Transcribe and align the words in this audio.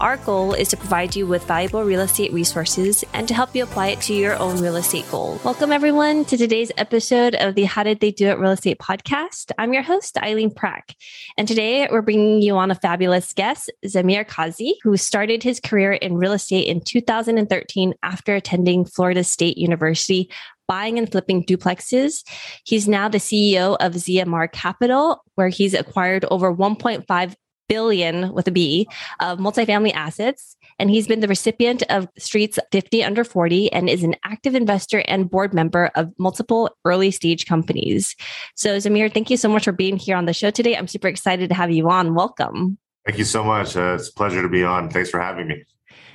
Our 0.00 0.16
goal 0.16 0.54
is 0.54 0.68
to 0.68 0.78
provide 0.78 1.14
you 1.14 1.26
with 1.26 1.44
valuable 1.44 1.84
real 1.84 2.00
estate 2.00 2.32
resources 2.32 3.04
and 3.12 3.28
to 3.28 3.34
help 3.34 3.54
you 3.54 3.62
apply 3.62 3.88
it 3.88 4.00
to 4.02 4.14
your 4.14 4.34
own 4.36 4.58
real 4.58 4.76
estate 4.76 5.04
goal. 5.10 5.38
Welcome, 5.44 5.72
everyone, 5.72 6.24
to 6.24 6.38
today's 6.38 6.72
episode 6.78 7.34
of 7.34 7.54
the 7.54 7.64
How 7.64 7.82
Did 7.82 8.00
They 8.00 8.10
Do 8.10 8.28
It 8.28 8.38
Real 8.38 8.52
Estate 8.52 8.78
podcast. 8.78 9.52
I'm 9.58 9.74
your 9.74 9.82
host, 9.82 10.16
Eileen 10.16 10.54
Prack. 10.54 10.94
And 11.36 11.46
today 11.46 11.86
we're 11.90 12.00
bringing 12.00 12.40
you 12.40 12.56
on 12.56 12.70
a 12.70 12.74
fabulous 12.74 13.34
guest, 13.34 13.70
Zamir 13.84 14.26
Kazi, 14.26 14.78
who 14.82 14.96
started 14.96 15.42
his 15.42 15.60
career 15.60 15.92
in 15.92 16.16
real 16.16 16.32
estate 16.32 16.66
in 16.66 16.80
2013 16.80 17.92
after 18.02 18.34
attending 18.34 18.86
Florida 18.86 19.22
State 19.22 19.58
University 19.58 20.30
buying 20.66 20.98
and 20.98 21.10
flipping 21.10 21.44
duplexes. 21.44 22.22
He's 22.64 22.88
now 22.88 23.08
the 23.08 23.18
CEO 23.18 23.76
of 23.80 23.92
ZMR 23.94 24.50
Capital, 24.50 25.22
where 25.34 25.48
he's 25.48 25.74
acquired 25.74 26.24
over 26.30 26.54
1.5 26.54 27.34
billion 27.70 28.34
with 28.34 28.48
a 28.48 28.50
B 28.50 28.86
of 29.20 29.38
multifamily 29.38 29.94
assets. 29.94 30.56
And 30.80 30.90
he's 30.90 31.06
been 31.06 31.20
the 31.20 31.28
recipient 31.28 31.82
of 31.88 32.08
Streets 32.18 32.58
50 32.72 33.04
under 33.04 33.22
40 33.22 33.72
and 33.72 33.88
is 33.88 34.02
an 34.02 34.16
active 34.24 34.54
investor 34.54 35.04
and 35.06 35.30
board 35.30 35.54
member 35.54 35.90
of 35.94 36.12
multiple 36.18 36.70
early 36.84 37.10
stage 37.12 37.46
companies. 37.46 38.16
So, 38.56 38.76
Zamir, 38.76 39.12
thank 39.12 39.30
you 39.30 39.36
so 39.36 39.48
much 39.48 39.64
for 39.64 39.72
being 39.72 39.96
here 39.96 40.16
on 40.16 40.26
the 40.26 40.32
show 40.32 40.50
today. 40.50 40.76
I'm 40.76 40.88
super 40.88 41.06
excited 41.06 41.48
to 41.48 41.54
have 41.54 41.70
you 41.70 41.88
on. 41.88 42.14
Welcome. 42.14 42.76
Thank 43.06 43.18
you 43.18 43.24
so 43.24 43.44
much. 43.44 43.76
Uh, 43.76 43.94
it's 43.94 44.08
a 44.08 44.12
pleasure 44.12 44.42
to 44.42 44.48
be 44.48 44.64
on. 44.64 44.90
Thanks 44.90 45.10
for 45.10 45.20
having 45.20 45.46
me. 45.46 45.64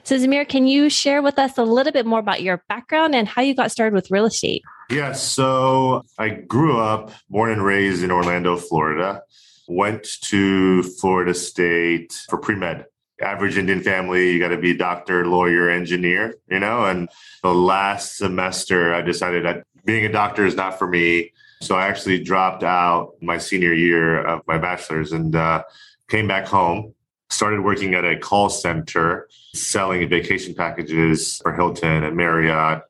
So, 0.03 0.17
Zamir, 0.17 0.47
can 0.47 0.67
you 0.67 0.90
share 0.90 1.22
with 1.22 1.40
us 1.40 1.58
a 1.58 1.64
little 1.64 1.94
bit 1.94 2.06
more 2.06 2.19
about 2.19 2.42
your 2.42 2.64
background 2.67 3.16
and 3.16 3.28
how 3.28 3.42
you 3.42 3.56
got 3.56 3.72
started 3.72 3.95
with 3.95 4.12
real 4.12 4.25
estate? 4.25 4.62
Yes. 4.90 5.23
So, 5.23 6.03
I 6.19 6.30
grew 6.30 6.80
up, 6.80 7.12
born 7.30 7.52
and 7.52 7.64
raised 7.64 8.03
in 8.03 8.12
Orlando, 8.12 8.58
Florida 8.58 9.22
went 9.67 10.08
to 10.21 10.83
Florida 10.83 11.33
State 11.33 12.13
for 12.30 12.38
pre 12.38 12.55
med. 12.55 12.85
Average 13.21 13.58
Indian 13.58 13.81
family, 13.81 14.31
you 14.31 14.39
got 14.39 14.49
to 14.49 14.57
be 14.57 14.75
doctor, 14.75 15.25
lawyer, 15.25 15.69
engineer, 15.69 16.35
you 16.49 16.59
know. 16.59 16.85
And 16.85 17.07
the 17.44 17.53
last 17.53 18.17
semester, 18.17 18.94
I 18.94 19.02
decided 19.02 19.45
that 19.45 19.63
being 19.85 20.05
a 20.05 20.11
doctor 20.11 20.45
is 20.45 20.55
not 20.55 20.77
for 20.77 20.88
me. 20.88 21.31
So 21.61 21.75
I 21.75 21.88
actually 21.88 22.22
dropped 22.22 22.63
out 22.63 23.13
my 23.22 23.38
senior 23.38 23.73
year 23.73 24.22
of 24.22 24.41
my 24.47 24.57
bachelor's 24.57 25.13
and 25.13 25.33
uh, 25.35 25.63
came 26.09 26.27
back 26.27 26.45
home. 26.45 26.94
Started 27.29 27.63
working 27.63 27.95
at 27.95 28.03
a 28.03 28.17
call 28.17 28.50
center 28.50 29.27
selling 29.53 30.07
vacation 30.09 30.53
packages 30.53 31.38
for 31.38 31.53
Hilton 31.53 32.03
and 32.03 32.16
Marriott, 32.16 32.83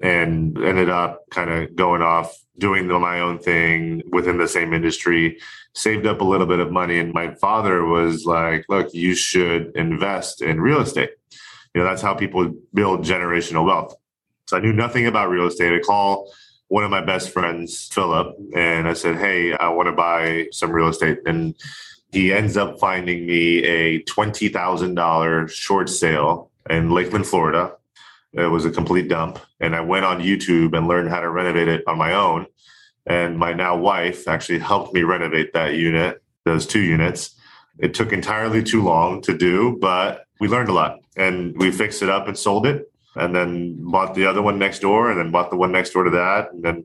and 0.00 0.56
ended 0.58 0.90
up 0.90 1.22
kind 1.30 1.50
of 1.50 1.74
going 1.74 2.02
off 2.02 2.36
doing 2.58 2.86
my 2.86 3.20
own 3.20 3.38
thing 3.38 4.02
within 4.12 4.38
the 4.38 4.46
same 4.46 4.72
industry 4.72 5.38
saved 5.74 6.06
up 6.06 6.20
a 6.20 6.24
little 6.24 6.46
bit 6.46 6.60
of 6.60 6.70
money. 6.70 6.98
And 6.98 7.12
my 7.12 7.34
father 7.34 7.84
was 7.84 8.24
like 8.24 8.64
look 8.68 8.94
you 8.94 9.14
should 9.14 9.72
invest 9.74 10.40
in 10.40 10.60
real 10.60 10.80
estate. 10.80 11.10
You 11.74 11.82
know 11.82 11.88
that's 11.88 12.02
how 12.02 12.14
people 12.14 12.52
build 12.72 13.04
generational 13.04 13.64
wealth. 13.64 13.94
So 14.46 14.56
i 14.56 14.60
knew 14.60 14.72
nothing 14.72 15.06
about 15.06 15.30
real 15.30 15.46
estate. 15.46 15.72
I 15.72 15.80
call 15.80 16.32
one 16.68 16.84
of 16.84 16.90
my 16.90 17.04
best 17.04 17.30
friends 17.30 17.88
philip 17.92 18.34
and 18.56 18.88
i 18.88 18.94
said 18.94 19.16
hey 19.16 19.52
i 19.52 19.68
want 19.68 19.86
to 19.86 19.92
buy 19.92 20.46
some 20.52 20.70
real 20.70 20.88
estate. 20.88 21.18
And 21.26 21.54
he 22.12 22.32
ends 22.32 22.56
up 22.56 22.78
finding 22.78 23.26
me 23.26 23.64
a 23.64 24.00
$20000 24.04 25.50
short 25.50 25.88
sale 25.90 26.50
in 26.70 26.90
lakeland 26.90 27.26
florida. 27.26 27.72
It 28.32 28.46
was 28.46 28.64
a 28.64 28.70
complete 28.70 29.08
dump. 29.08 29.40
And 29.60 29.74
i 29.74 29.80
went 29.80 30.04
on 30.04 30.22
youtube 30.22 30.76
and 30.76 30.88
learned 30.88 31.10
how 31.10 31.20
to 31.20 31.28
renovate 31.28 31.68
it 31.68 31.82
on 31.86 31.98
my 31.98 32.14
own 32.14 32.46
and 33.06 33.38
my 33.38 33.52
now 33.52 33.76
wife 33.76 34.26
actually 34.28 34.58
helped 34.58 34.94
me 34.94 35.02
renovate 35.02 35.52
that 35.52 35.74
unit, 35.74 36.22
those 36.44 36.66
two 36.66 36.80
units. 36.80 37.34
It 37.78 37.94
took 37.94 38.12
entirely 38.12 38.62
too 38.62 38.82
long 38.82 39.20
to 39.22 39.36
do, 39.36 39.76
but 39.80 40.26
we 40.40 40.48
learned 40.48 40.68
a 40.68 40.72
lot 40.72 41.00
and 41.16 41.56
we 41.58 41.70
fixed 41.70 42.02
it 42.02 42.08
up 42.08 42.28
and 42.28 42.36
sold 42.36 42.66
it 42.66 42.90
and 43.16 43.34
then 43.34 43.76
bought 43.78 44.14
the 44.14 44.26
other 44.26 44.42
one 44.42 44.58
next 44.58 44.80
door 44.80 45.10
and 45.10 45.18
then 45.18 45.30
bought 45.30 45.50
the 45.50 45.56
one 45.56 45.72
next 45.72 45.90
door 45.90 46.04
to 46.04 46.10
that. 46.10 46.52
And 46.52 46.64
then, 46.64 46.84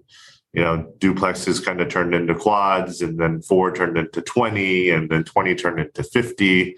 you 0.54 0.62
know, 0.62 0.92
duplexes 1.00 1.64
kind 1.64 1.82
of 1.82 1.90
turned 1.90 2.14
into 2.14 2.36
quads 2.36 3.02
and 3.02 3.20
then 3.20 3.42
four 3.42 3.74
turned 3.74 3.98
into 3.98 4.22
20 4.22 4.90
and 4.90 5.10
then 5.10 5.24
20 5.24 5.56
turned 5.56 5.80
into 5.80 6.04
50 6.04 6.76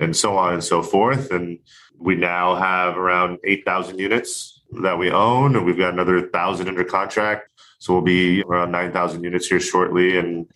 and 0.00 0.16
so 0.16 0.36
on 0.36 0.54
and 0.54 0.64
so 0.64 0.82
forth. 0.82 1.30
And 1.30 1.58
we 1.98 2.14
now 2.14 2.56
have 2.56 2.96
around 2.96 3.38
8,000 3.44 3.98
units 3.98 4.60
that 4.82 4.98
we 4.98 5.10
own 5.10 5.56
and 5.56 5.66
we've 5.66 5.78
got 5.78 5.92
another 5.92 6.28
thousand 6.28 6.68
under 6.68 6.84
contract 6.84 7.51
so 7.82 7.94
we'll 7.94 8.02
be 8.02 8.42
around 8.42 8.70
9,000 8.70 9.24
units 9.24 9.48
here 9.48 9.58
shortly. 9.58 10.16
And 10.16 10.48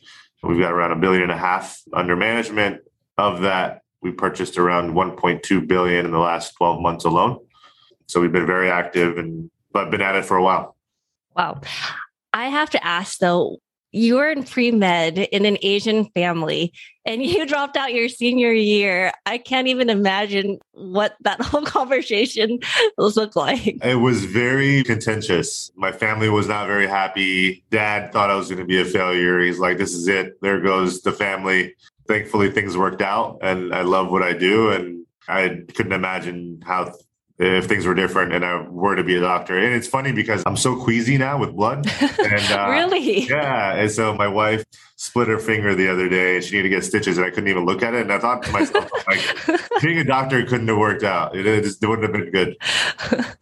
we've 0.45 0.61
got 0.61 0.71
around 0.71 0.93
a 0.93 0.97
billion 0.97 1.25
and 1.25 1.33
a 1.33 1.37
half 1.37 1.83
under 1.93 2.15
management. 2.15 2.83
Of 3.19 3.41
that, 3.41 3.83
we 4.01 4.13
purchased 4.13 4.59
around 4.59 4.93
1.2 4.93 5.67
billion 5.67 6.07
in 6.07 6.13
the 6.13 6.21
last 6.21 6.55
12 6.55 6.81
months 6.81 7.05
alone. 7.05 7.41
So 8.07 8.21
we've 8.21 8.31
been 8.31 8.47
very 8.47 8.71
active 8.71 9.19
and 9.19 9.51
but 9.73 9.91
been 9.91 10.03
at 10.03 10.15
it 10.15 10.25
for 10.25 10.37
a 10.37 10.43
while. 10.43 10.77
Wow. 11.35 11.63
I 12.33 12.47
have 12.47 12.71
to 12.71 12.87
ask 12.87 13.19
though, 13.19 13.59
you 13.97 14.17
were 14.17 14.31
in 14.31 14.45
pre 14.45 14.71
med 14.71 15.19
in 15.19 15.47
an 15.47 15.57
Asian 15.63 16.05
family 16.11 16.73
and 17.07 17.23
you 17.23 17.47
dropped 17.47 17.77
out 17.77 17.95
your 17.95 18.09
senior 18.09 18.53
year. 18.53 19.13
I 19.25 19.39
can't 19.39 19.69
even 19.69 19.89
imagine 19.89 20.59
what 20.73 21.17
that 21.23 21.41
whole 21.41 21.63
conversation 21.63 22.59
looked 22.99 23.37
like. 23.37 23.83
It 23.83 24.01
was 24.01 24.25
very 24.25 24.83
contentious. 24.85 25.71
My 25.77 25.93
family 25.93 26.29
was 26.29 26.47
not 26.47 26.67
very 26.67 26.87
happy. 26.87 27.65
Dad 27.71 28.13
thought 28.13 28.31
I 28.31 28.35
was 28.35 28.49
going 28.49 28.59
to 28.59 28.67
be 28.67 28.81
a 28.81 28.85
failure. 28.85 29.41
He's 29.41 29.59
like, 29.59 29.79
this 29.79 29.95
is 29.95 30.09
it. 30.09 30.41
There 30.43 30.61
goes 30.61 31.01
the 31.01 31.13
family. 31.13 31.75
Thankfully, 32.07 32.51
things 32.51 32.77
worked 32.77 33.03
out 33.03 33.39
and 33.43 33.75
I 33.75 33.83
love 33.83 34.11
what 34.11 34.23
I 34.23 34.33
do. 34.33 34.71
And 34.71 35.07
I 35.29 35.63
couldn't 35.75 35.93
imagine 35.93 36.61
how 36.65 36.93
if 37.39 37.67
things 37.67 37.85
were 37.85 37.95
different 37.95 38.33
and 38.33 38.45
I 38.45 38.63
were 38.63 38.97
to 38.97 39.05
be 39.05 39.17
a 39.17 39.21
doctor. 39.21 39.59
And 39.59 39.75
it's 39.75 39.87
funny 39.87 40.13
because 40.13 40.43
I'm 40.47 40.57
so 40.57 40.77
queasy 40.77 41.19
now 41.19 41.39
with 41.39 41.55
blood. 41.55 41.87
And 42.01 42.43
uh, 42.53 42.69
really, 42.71 43.29
yeah. 43.29 43.75
And 43.75 43.91
so 43.91 44.15
my 44.15 44.29
wife 44.29 44.65
split 44.97 45.29
her 45.29 45.39
finger 45.39 45.75
the 45.75 45.89
other 45.89 46.09
day, 46.09 46.37
and 46.37 46.45
she 46.45 46.57
needed 46.57 46.71
to 46.71 46.75
get 46.77 46.85
stitches, 46.85 47.19
and 47.19 47.27
I 47.27 47.31
couldn't 47.31 47.49
even 47.49 47.67
look 47.67 47.83
at 47.83 47.95
it. 47.95 48.03
And 48.03 48.13
I 48.13 48.19
thought 48.19 48.43
to 48.45 48.53
myself, 48.53 48.91
like, 49.07 49.61
being 49.83 49.99
a 49.99 50.05
doctor 50.05 50.45
couldn't 50.45 50.69
have 50.69 50.79
worked 50.79 51.05
out. 51.05 51.37
It, 51.37 51.47
it 51.47 51.65
just 51.65 51.83
it 51.83 51.87
wouldn't 51.87 52.09
have 52.09 52.13
been 52.13 52.33
good. 52.33 52.57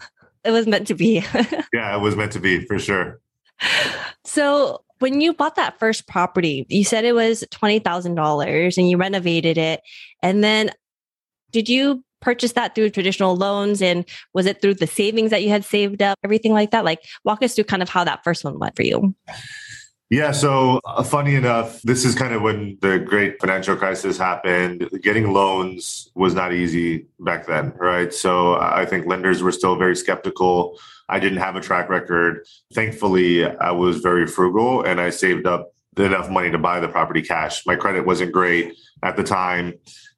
It 0.47 0.51
was 0.51 0.67
meant 0.67 0.87
to 0.89 0.95
be. 0.95 1.25
yeah, 1.73 1.97
it 1.97 2.03
was 2.03 2.17
meant 2.17 2.33
to 2.33 2.39
be 2.39 2.67
for 2.67 2.79
sure. 2.79 3.19
So 4.25 4.85
when 4.99 5.23
you 5.23 5.33
bought 5.33 5.57
that 5.57 5.79
first 5.79 6.07
property, 6.07 6.67
you 6.69 6.85
said 6.85 7.07
it 7.07 7.15
was 7.15 7.45
twenty 7.51 7.79
thousand 7.79 8.17
dollars, 8.17 8.77
and 8.77 8.91
you 8.91 8.99
renovated 8.99 9.57
it, 9.57 9.81
and 10.23 10.45
then 10.45 10.71
did 11.51 11.71
you 11.71 12.05
purchase 12.25 12.53
that 12.53 12.75
through 12.75 12.91
traditional 12.91 13.37
loans? 13.37 13.81
And 13.83 14.05
was 14.33 14.47
it 14.47 14.61
through 14.61 14.75
the 14.75 14.87
savings 14.87 15.31
that 15.31 15.43
you 15.43 15.51
had 15.51 15.65
saved 15.65 16.03
up, 16.03 16.19
everything 16.25 16.53
like 16.53 16.71
that? 16.73 16.85
Like, 16.85 17.05
walk 17.25 17.43
us 17.43 17.55
through 17.55 17.65
kind 17.65 17.83
of 17.83 17.89
how 17.89 18.05
that 18.05 18.25
first 18.25 18.45
one 18.45 18.59
went 18.59 18.75
for 18.75 18.83
you. 18.83 19.15
Yeah. 20.11 20.33
So, 20.33 20.81
uh, 20.85 21.03
funny 21.03 21.35
enough, 21.35 21.81
this 21.83 22.05
is 22.05 22.15
kind 22.15 22.35
of 22.35 22.43
when 22.43 22.79
the 22.83 22.99
great 22.99 23.41
financial 23.41 23.75
crisis 23.75 24.19
happened. 24.19 24.89
Getting 25.03 25.33
loans 25.33 26.11
was 26.15 26.35
not 26.35 26.53
easy 26.53 27.07
back 27.21 27.47
then, 27.47 27.73
right? 27.77 28.13
So, 28.13 28.55
I 28.55 28.87
think 28.87 29.07
lenders 29.07 29.43
were 29.43 29.53
still 29.53 29.77
very 29.77 29.97
skeptical. 29.97 30.79
I 31.09 31.21
didn't 31.21 31.39
have 31.39 31.57
a 31.57 31.61
track 31.61 31.89
record. 31.89 32.47
Thankfully, 32.75 33.45
I 33.45 33.73
was 33.73 33.99
very 33.99 34.27
frugal 34.27 34.83
and 34.83 35.01
I 35.01 35.11
saved 35.11 35.47
up 35.47 35.75
enough 35.97 36.31
money 36.31 36.51
to 36.51 36.59
buy 36.59 36.81
the 36.81 36.89
property 36.89 37.23
cash. 37.23 37.65
My 37.67 37.77
credit 37.77 38.07
wasn't 38.07 38.33
great 38.33 38.75
at 39.03 39.17
the 39.17 39.23
time 39.23 39.75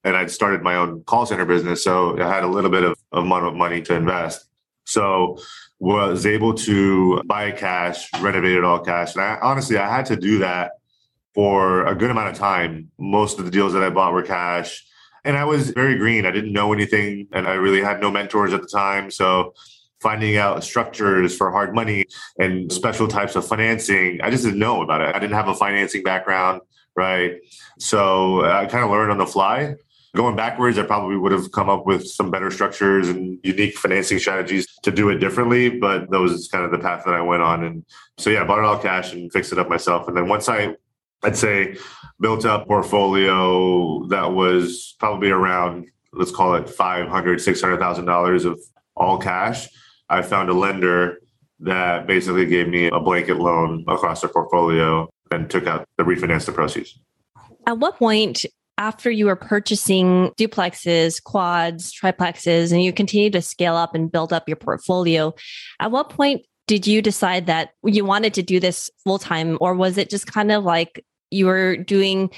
and 0.07 0.17
I'd 0.17 0.31
started 0.31 0.63
my 0.63 0.77
own 0.77 1.03
call 1.03 1.27
center 1.27 1.45
business. 1.45 1.83
So 1.83 2.17
I 2.23 2.33
had 2.33 2.45
a 2.45 2.47
little 2.47 2.71
bit 2.71 2.85
of, 2.85 2.97
of 3.11 3.25
money 3.27 3.83
to 3.83 3.95
invest. 3.95 4.47
So 4.85 5.39
was 5.81 6.25
able 6.25 6.55
to 6.55 7.23
buy 7.25 7.51
cash, 7.51 8.09
renovate 8.21 8.57
it 8.57 8.63
all 8.63 8.79
cash. 8.79 9.17
And 9.17 9.25
I, 9.25 9.37
honestly, 9.43 9.77
I 9.77 9.95
had 9.95 10.07
to 10.07 10.17
do 10.17 10.39
that 10.39 10.73
for 11.35 11.85
a 11.87 11.95
good 11.97 12.11
amount 12.13 12.29
of 12.29 12.39
time. 12.39 12.93
Most 12.99 13.41
of 13.41 13.47
the 13.47 13.51
deals 13.51 13.73
that 13.73 13.83
I 13.83 13.91
bought 13.91 14.13
were 14.13 14.23
cash. 14.23 14.87
And 15.25 15.37
I 15.37 15.45
was 15.45 15.71
very 15.71 15.97
green. 15.97 16.25
I 16.25 16.31
didn't 16.31 16.53
know 16.53 16.73
anything 16.73 17.27
and 17.33 17.49
I 17.49 17.55
really 17.55 17.83
had 17.83 18.01
no 18.01 18.13
mentors 18.13 18.53
at 18.53 18.63
the 18.63 18.69
time. 18.69 19.11
So 19.11 19.55
finding 20.01 20.37
out 20.37 20.63
structures 20.63 21.37
for 21.37 21.51
hard 21.51 21.75
money 21.75 22.07
and 22.39 22.73
special 22.73 23.09
types 23.09 23.35
of 23.35 23.45
financing, 23.45 24.21
I 24.23 24.31
just 24.31 24.45
didn't 24.45 24.61
know 24.61 24.83
about 24.83 25.01
it. 25.01 25.17
I 25.17 25.19
didn't 25.19 25.35
have 25.35 25.49
a 25.49 25.55
financing 25.55 26.05
background, 26.05 26.61
right? 26.95 27.39
So 27.81 28.45
I 28.45 28.67
kind 28.67 28.85
of 28.85 28.91
learned 28.91 29.11
on 29.11 29.19
the 29.19 29.27
fly 29.27 29.75
going 30.17 30.35
backwards, 30.35 30.79
I 30.79 30.83
probably 30.83 31.17
would 31.17 31.33
have 31.33 31.53
come 31.53 31.69
up 31.69 31.87
with 31.87 32.07
some 32.09 32.31
better 32.31 32.51
structures 32.51 33.09
and 33.09 33.39
unique 33.45 33.77
financing 33.77 34.19
strategies 34.19 34.67
to 34.83 34.91
do 34.91 35.09
it 35.11 35.19
differently. 35.19 35.69
But 35.71 36.11
that 36.11 36.19
was 36.19 36.49
kind 36.49 36.65
of 36.65 36.73
the 36.73 36.79
path 36.79 37.05
that 37.05 37.15
I 37.15 37.21
went 37.21 37.43
on. 37.43 37.63
And 37.63 37.85
so, 38.19 38.31
yeah, 38.31 38.43
I 38.43 38.47
bought 38.47 38.59
it 38.59 38.65
all 38.65 38.79
cash 38.79 39.13
and 39.13 39.33
fixed 39.33 39.53
it 39.53 39.59
up 39.59 39.69
myself. 39.69 40.09
And 40.09 40.17
then 40.17 40.29
once 40.29 40.49
I 40.49 40.75
I'd 41.23 41.37
say 41.37 41.77
built 42.21 42.45
up 42.45 42.67
portfolio 42.67 44.07
that 44.09 44.33
was 44.33 44.95
probably 44.99 45.31
around, 45.31 45.87
let's 46.13 46.31
call 46.31 46.55
it 46.55 46.69
500, 46.69 47.39
$600,000 47.39 48.45
of 48.45 48.61
all 48.95 49.19
cash. 49.19 49.69
I 50.09 50.23
found 50.23 50.51
a 50.51 50.53
lender 50.53 51.19
that 51.61 52.07
basically 52.07 52.47
gave 52.47 52.69
me 52.69 52.87
a 52.87 53.01
blanket 53.01 53.39
loan 53.39 53.85
across 53.89 54.21
their 54.21 54.31
portfolio 54.31 55.09
and 55.31 55.51
took 55.51 55.67
out 55.67 55.89
the 55.97 56.05
refinance 56.05 56.47
the 56.47 56.53
proceeds. 56.53 56.99
At 57.67 57.79
what 57.79 57.97
point 57.97 58.45
after 58.79 59.11
you 59.11 59.27
were 59.27 59.37
purchasing 59.37 60.31
duplexes, 60.39 61.23
quads, 61.23 61.93
triplexes, 61.93 62.73
and 62.73 62.83
you 62.83 62.93
continued 62.93 63.33
to 63.33 63.43
scale 63.43 63.77
up 63.77 63.95
and 63.95 64.13
build 64.13 64.33
up 64.33 64.49
your 64.49 64.57
portfolio, 64.57 65.35
at 65.81 65.91
what 65.91 66.11
point 66.11 66.45
did 66.67 66.87
you 66.87 67.01
decide 67.01 67.47
that 67.47 67.71
you 67.85 68.05
wanted 68.05 68.35
to 68.35 68.43
do 68.43 68.61
this 68.61 68.91
full 69.05 69.19
time, 69.19 69.57
or 69.61 69.75
was 69.75 69.97
it 69.99 70.11
just 70.11 70.27
kind 70.27 70.51
of 70.51 70.65
like 70.65 71.05
you 71.31 71.47
were 71.47 71.77
doing 71.77 72.31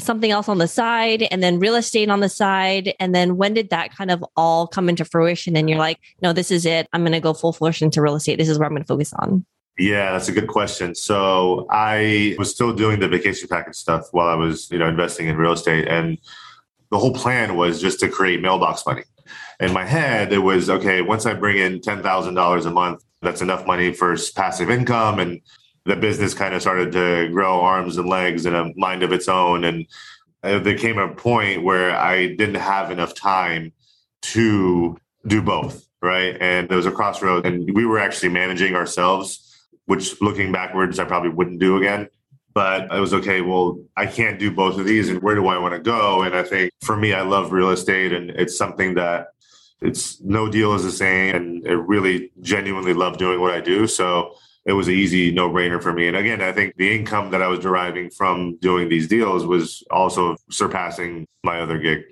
something 0.00 0.30
else 0.30 0.48
on 0.48 0.58
the 0.58 0.68
side 0.68 1.26
and 1.30 1.42
then 1.42 1.58
real 1.58 1.74
estate 1.74 2.08
on 2.08 2.20
the 2.20 2.28
side? 2.28 2.94
And 2.98 3.14
then 3.14 3.36
when 3.36 3.54
did 3.54 3.70
that 3.70 3.94
kind 3.94 4.10
of 4.10 4.24
all 4.36 4.66
come 4.66 4.88
into 4.88 5.04
fruition? 5.04 5.56
And 5.56 5.68
you're 5.68 5.78
like, 5.78 5.98
no, 6.22 6.32
this 6.32 6.50
is 6.50 6.64
it. 6.64 6.88
I'm 6.92 7.02
going 7.02 7.12
to 7.12 7.20
go 7.20 7.34
full 7.34 7.52
flourish 7.52 7.82
into 7.82 8.00
real 8.00 8.16
estate. 8.16 8.38
This 8.38 8.48
is 8.48 8.58
where 8.58 8.66
I'm 8.66 8.72
going 8.72 8.82
to 8.82 8.86
focus 8.86 9.12
on. 9.12 9.44
Yeah, 9.78 10.10
that's 10.10 10.28
a 10.28 10.32
good 10.32 10.48
question. 10.48 10.94
So 10.96 11.66
I 11.70 12.34
was 12.36 12.50
still 12.50 12.72
doing 12.72 12.98
the 12.98 13.08
vacation 13.08 13.48
package 13.48 13.76
stuff 13.76 14.08
while 14.10 14.26
I 14.26 14.34
was, 14.34 14.68
you 14.72 14.78
know, 14.78 14.88
investing 14.88 15.28
in 15.28 15.36
real 15.36 15.52
estate. 15.52 15.86
And 15.86 16.18
the 16.90 16.98
whole 16.98 17.14
plan 17.14 17.56
was 17.56 17.80
just 17.80 18.00
to 18.00 18.08
create 18.08 18.40
mailbox 18.42 18.84
money. 18.84 19.04
In 19.60 19.72
my 19.72 19.84
head, 19.84 20.32
it 20.32 20.38
was 20.38 20.68
okay, 20.68 21.00
once 21.00 21.26
I 21.26 21.34
bring 21.34 21.58
in 21.58 21.80
$10,000 21.80 22.66
a 22.66 22.70
month, 22.70 23.04
that's 23.22 23.40
enough 23.40 23.66
money 23.66 23.92
for 23.92 24.16
passive 24.34 24.68
income. 24.68 25.20
And 25.20 25.40
the 25.84 25.96
business 25.96 26.34
kind 26.34 26.54
of 26.54 26.60
started 26.60 26.90
to 26.92 27.28
grow 27.32 27.60
arms 27.60 27.98
and 27.98 28.08
legs 28.08 28.46
and 28.46 28.56
a 28.56 28.72
mind 28.76 29.04
of 29.04 29.12
its 29.12 29.28
own. 29.28 29.64
And 29.64 29.86
uh, 30.42 30.58
there 30.58 30.76
came 30.76 30.98
a 30.98 31.08
point 31.08 31.62
where 31.62 31.96
I 31.96 32.28
didn't 32.28 32.56
have 32.56 32.90
enough 32.90 33.14
time 33.14 33.72
to 34.22 34.98
do 35.26 35.40
both. 35.40 35.86
Right. 36.00 36.36
And 36.40 36.68
there 36.68 36.76
was 36.76 36.86
a 36.86 36.92
crossroad, 36.92 37.44
and 37.44 37.74
we 37.74 37.84
were 37.84 37.98
actually 37.98 38.28
managing 38.28 38.76
ourselves 38.76 39.47
which 39.88 40.20
looking 40.20 40.52
backwards, 40.52 40.98
I 40.98 41.04
probably 41.04 41.30
wouldn't 41.30 41.60
do 41.60 41.78
again. 41.78 42.08
But 42.52 42.90
I 42.92 43.00
was 43.00 43.14
okay, 43.14 43.40
well, 43.40 43.80
I 43.96 44.06
can't 44.06 44.38
do 44.38 44.50
both 44.50 44.78
of 44.78 44.84
these. 44.84 45.08
And 45.08 45.22
where 45.22 45.34
do 45.34 45.46
I 45.48 45.58
want 45.58 45.74
to 45.74 45.80
go? 45.80 46.22
And 46.22 46.34
I 46.34 46.42
think 46.42 46.72
for 46.82 46.96
me, 46.96 47.14
I 47.14 47.22
love 47.22 47.52
real 47.52 47.70
estate 47.70 48.12
and 48.12 48.30
it's 48.30 48.56
something 48.56 48.94
that 48.94 49.28
it's 49.80 50.20
no 50.20 50.48
deal 50.48 50.74
is 50.74 50.82
the 50.82 50.90
same. 50.90 51.34
And 51.34 51.66
I 51.66 51.72
really 51.72 52.30
genuinely 52.42 52.92
love 52.92 53.16
doing 53.16 53.40
what 53.40 53.52
I 53.52 53.60
do. 53.60 53.86
So 53.86 54.34
it 54.66 54.72
was 54.72 54.88
an 54.88 54.94
easy 54.94 55.32
no 55.32 55.48
brainer 55.48 55.82
for 55.82 55.94
me. 55.94 56.08
And 56.08 56.16
again, 56.16 56.42
I 56.42 56.52
think 56.52 56.74
the 56.76 56.94
income 56.94 57.30
that 57.30 57.40
I 57.40 57.48
was 57.48 57.60
deriving 57.60 58.10
from 58.10 58.58
doing 58.58 58.90
these 58.90 59.08
deals 59.08 59.46
was 59.46 59.82
also 59.90 60.36
surpassing 60.50 61.26
my 61.44 61.60
other 61.60 61.78
gig. 61.78 62.02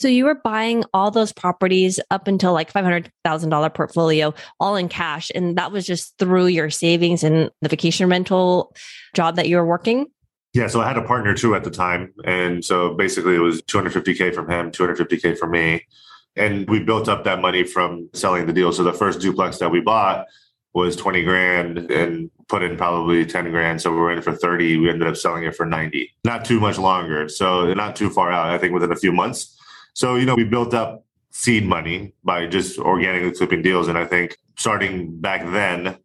So 0.00 0.08
you 0.08 0.24
were 0.24 0.34
buying 0.34 0.84
all 0.94 1.10
those 1.10 1.30
properties 1.30 2.00
up 2.10 2.26
until 2.26 2.54
like 2.54 2.72
$500,000 2.72 3.74
portfolio, 3.74 4.32
all 4.58 4.76
in 4.76 4.88
cash. 4.88 5.30
And 5.34 5.56
that 5.58 5.72
was 5.72 5.84
just 5.84 6.16
through 6.18 6.46
your 6.46 6.70
savings 6.70 7.22
and 7.22 7.50
the 7.60 7.68
vacation 7.68 8.08
rental 8.08 8.74
job 9.14 9.36
that 9.36 9.48
you 9.48 9.56
were 9.56 9.66
working? 9.66 10.06
Yeah. 10.54 10.68
So 10.68 10.80
I 10.80 10.88
had 10.88 10.96
a 10.96 11.02
partner 11.02 11.34
too 11.34 11.54
at 11.54 11.64
the 11.64 11.70
time. 11.70 12.14
And 12.24 12.64
so 12.64 12.94
basically 12.94 13.34
it 13.34 13.40
was 13.40 13.60
250K 13.62 14.34
from 14.34 14.50
him, 14.50 14.70
250K 14.70 15.38
from 15.38 15.50
me. 15.50 15.86
And 16.34 16.68
we 16.70 16.82
built 16.82 17.06
up 17.06 17.24
that 17.24 17.42
money 17.42 17.64
from 17.64 18.08
selling 18.14 18.46
the 18.46 18.54
deal. 18.54 18.72
So 18.72 18.82
the 18.82 18.94
first 18.94 19.20
duplex 19.20 19.58
that 19.58 19.70
we 19.70 19.80
bought 19.80 20.26
was 20.72 20.96
20 20.96 21.24
grand 21.24 21.78
and 21.90 22.30
put 22.48 22.62
in 22.62 22.78
probably 22.78 23.26
10 23.26 23.50
grand. 23.50 23.82
So 23.82 23.90
we 23.90 23.98
were 23.98 24.12
in 24.12 24.22
for 24.22 24.32
30. 24.32 24.78
We 24.78 24.88
ended 24.88 25.08
up 25.08 25.16
selling 25.16 25.44
it 25.44 25.54
for 25.54 25.66
90. 25.66 26.10
Not 26.24 26.46
too 26.46 26.58
much 26.58 26.78
longer. 26.78 27.28
So 27.28 27.74
not 27.74 27.96
too 27.96 28.08
far 28.08 28.32
out. 28.32 28.48
I 28.48 28.56
think 28.56 28.72
within 28.72 28.92
a 28.92 28.96
few 28.96 29.12
months. 29.12 29.58
So, 29.94 30.16
you 30.16 30.26
know, 30.26 30.34
we 30.34 30.44
built 30.44 30.74
up 30.74 31.04
seed 31.30 31.66
money 31.66 32.12
by 32.24 32.46
just 32.46 32.78
organically 32.78 33.32
flipping 33.34 33.62
deals. 33.62 33.88
And 33.88 33.96
I 33.96 34.04
think 34.04 34.36
starting 34.56 35.20
back 35.20 35.44
then, 35.52 35.96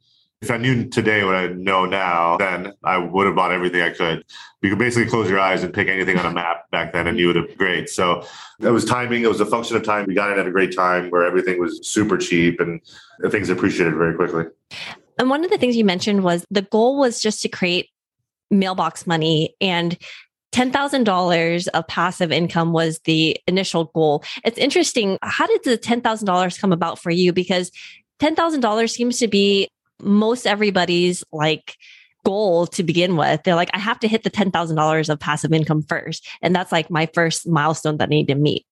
if 0.42 0.52
I 0.52 0.58
knew 0.58 0.88
today 0.90 1.24
what 1.24 1.36
I 1.36 1.48
know 1.48 1.86
now, 1.86 2.38
then 2.38 2.74
I 2.84 2.98
would 2.98 3.26
have 3.26 3.36
bought 3.36 3.52
everything 3.52 3.82
I 3.82 3.90
could. 3.90 4.24
You 4.62 4.70
could 4.70 4.78
basically 4.78 5.10
close 5.10 5.30
your 5.30 5.40
eyes 5.40 5.64
and 5.64 5.74
pick 5.74 5.88
anything 5.88 6.20
on 6.20 6.26
a 6.26 6.32
map 6.32 6.70
back 6.70 6.94
then 6.94 7.08
and 7.08 7.18
you 7.18 7.28
would 7.28 7.36
have 7.36 7.58
great. 7.58 7.90
So 7.90 8.26
it 8.60 8.70
was 8.70 8.86
timing. 8.86 9.24
It 9.24 9.28
was 9.28 9.40
a 9.40 9.46
function 9.46 9.76
of 9.76 9.84
time. 9.84 10.06
We 10.08 10.14
got 10.14 10.32
it 10.32 10.38
at 10.38 10.46
a 10.46 10.52
great 10.52 10.76
time 10.76 11.10
where 11.10 11.26
everything 11.26 11.60
was 11.60 11.88
super 11.88 12.18
cheap 12.18 12.60
and 12.60 12.80
things 13.32 13.50
appreciated 13.50 13.96
very 13.96 14.14
quickly. 14.14 14.46
And 15.18 15.30
one 15.30 15.44
of 15.44 15.50
the 15.50 15.58
things 15.58 15.76
you 15.76 15.86
mentioned 15.86 16.24
was 16.24 16.46
the 16.52 16.62
goal 16.62 16.98
was 17.00 17.22
just 17.22 17.42
to 17.42 17.50
create 17.50 17.90
mailbox 18.52 19.08
money. 19.08 19.56
And 19.62 19.98
$10,000 20.56 21.68
of 21.68 21.88
passive 21.88 22.31
income 22.31 22.72
was 22.72 23.00
the 23.00 23.38
initial 23.46 23.86
goal. 23.94 24.24
It's 24.46 24.57
interesting. 24.57 25.18
How 25.22 25.46
did 25.48 25.63
the 25.66 25.78
$10,000 25.78 26.60
come 26.60 26.72
about 26.72 26.98
for 26.98 27.12
you? 27.12 27.34
Because 27.34 27.72
$10,000 28.22 28.90
seems 28.90 29.19
to 29.19 29.28
be 29.28 29.68
most 30.02 30.48
everybody's 30.48 31.25
like 31.34 31.75
goal 32.24 32.68
to 32.68 32.84
begin 32.84 33.18
with. 33.18 33.44
They're 33.44 33.56
like, 33.56 33.69
I 33.74 33.80
have 33.80 34.00
to 34.00 34.07
hit 34.07 34.24
the 34.24 34.31
$10,000 34.31 35.10
of 35.10 35.19
passive 35.19 35.52
income 35.52 35.84
first. 35.84 36.25
And 36.42 36.56
that's 36.56 36.72
like 36.72 36.90
my 36.90 37.08
first 37.13 37.46
milestone 37.46 37.98
that 37.98 38.06
I 38.06 38.10
need 38.10 38.28
to 38.30 38.36
meet. 38.36 38.66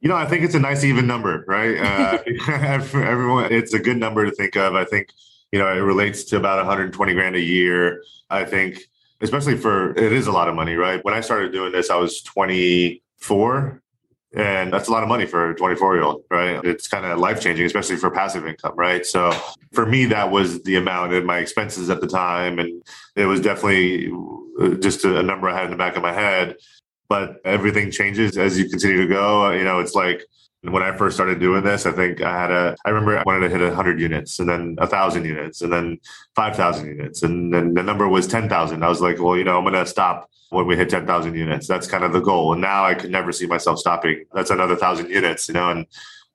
You 0.00 0.08
know, 0.08 0.16
I 0.16 0.26
think 0.26 0.44
it's 0.44 0.54
a 0.54 0.60
nice 0.60 0.84
even 0.84 1.08
number, 1.08 1.44
right? 1.48 1.76
Uh, 1.78 2.78
for 2.80 3.04
everyone, 3.04 3.52
it's 3.52 3.74
a 3.74 3.80
good 3.80 3.96
number 3.96 4.24
to 4.24 4.30
think 4.30 4.56
of. 4.56 4.76
I 4.76 4.84
think, 4.84 5.08
you 5.50 5.58
know, 5.58 5.66
it 5.66 5.80
relates 5.80 6.22
to 6.24 6.36
about 6.36 6.58
120 6.58 7.12
grand 7.12 7.34
a 7.34 7.40
year. 7.40 8.02
I 8.30 8.44
think 8.44 8.78
especially 9.24 9.56
for 9.56 9.90
it 9.96 10.12
is 10.12 10.26
a 10.28 10.32
lot 10.32 10.48
of 10.48 10.54
money, 10.54 10.74
right? 10.74 11.04
When 11.04 11.14
I 11.14 11.20
started 11.20 11.50
doing 11.50 11.72
this, 11.72 11.90
I 11.90 11.96
was 11.96 12.22
24 12.22 13.82
and 14.36 14.72
that's 14.72 14.88
a 14.88 14.92
lot 14.92 15.02
of 15.02 15.08
money 15.08 15.26
for 15.26 15.50
a 15.50 15.54
24 15.54 15.94
year 15.94 16.04
old 16.04 16.24
right? 16.30 16.62
It's 16.64 16.86
kind 16.88 17.06
of 17.06 17.18
life 17.18 17.40
changing 17.40 17.66
especially 17.66 17.96
for 17.96 18.10
passive 18.10 18.46
income 18.46 18.74
right? 18.76 19.04
So 19.06 19.32
for 19.72 19.86
me 19.86 20.06
that 20.06 20.30
was 20.30 20.62
the 20.64 20.76
amount 20.76 21.14
of 21.14 21.24
my 21.24 21.38
expenses 21.38 21.88
at 21.90 22.00
the 22.00 22.06
time 22.06 22.58
and 22.58 22.82
it 23.16 23.26
was 23.26 23.40
definitely 23.40 24.12
uh, 24.60 24.74
just 24.74 25.04
a 25.04 25.22
number 25.22 25.48
i 25.48 25.54
had 25.54 25.64
in 25.64 25.70
the 25.70 25.76
back 25.76 25.96
of 25.96 26.02
my 26.02 26.12
head. 26.12 26.56
But 27.08 27.40
everything 27.44 27.90
changes 27.90 28.36
as 28.36 28.58
you 28.58 28.68
continue 28.68 29.02
to 29.02 29.06
go. 29.06 29.50
You 29.50 29.64
know 29.64 29.78
it's 29.78 29.94
like 29.94 30.24
when 30.72 30.82
I 30.82 30.96
first 30.96 31.16
started 31.16 31.40
doing 31.40 31.62
this, 31.62 31.86
I 31.86 31.92
think 31.92 32.22
I 32.22 32.38
had 32.38 32.50
a, 32.50 32.76
I 32.84 32.90
remember 32.90 33.18
I 33.18 33.22
wanted 33.26 33.48
to 33.48 33.50
hit 33.50 33.60
100 33.60 34.00
units 34.00 34.38
and 34.38 34.48
then 34.48 34.76
1,000 34.76 35.24
units 35.24 35.60
and 35.60 35.72
then 35.72 35.98
5,000 36.36 36.86
units. 36.86 37.22
And 37.22 37.52
then 37.52 37.74
the 37.74 37.82
number 37.82 38.08
was 38.08 38.26
10,000. 38.26 38.82
I 38.82 38.88
was 38.88 39.00
like, 39.00 39.20
well, 39.20 39.36
you 39.36 39.44
know, 39.44 39.58
I'm 39.58 39.64
going 39.64 39.74
to 39.74 39.86
stop 39.86 40.30
when 40.50 40.66
we 40.66 40.76
hit 40.76 40.88
10,000 40.88 41.34
units. 41.34 41.66
That's 41.66 41.86
kind 41.86 42.04
of 42.04 42.12
the 42.12 42.20
goal. 42.20 42.52
And 42.52 42.62
now 42.62 42.84
I 42.84 42.94
could 42.94 43.10
never 43.10 43.32
see 43.32 43.46
myself 43.46 43.78
stopping. 43.78 44.24
That's 44.32 44.50
another 44.50 44.76
thousand 44.76 45.10
units, 45.10 45.48
you 45.48 45.54
know, 45.54 45.70
and 45.70 45.86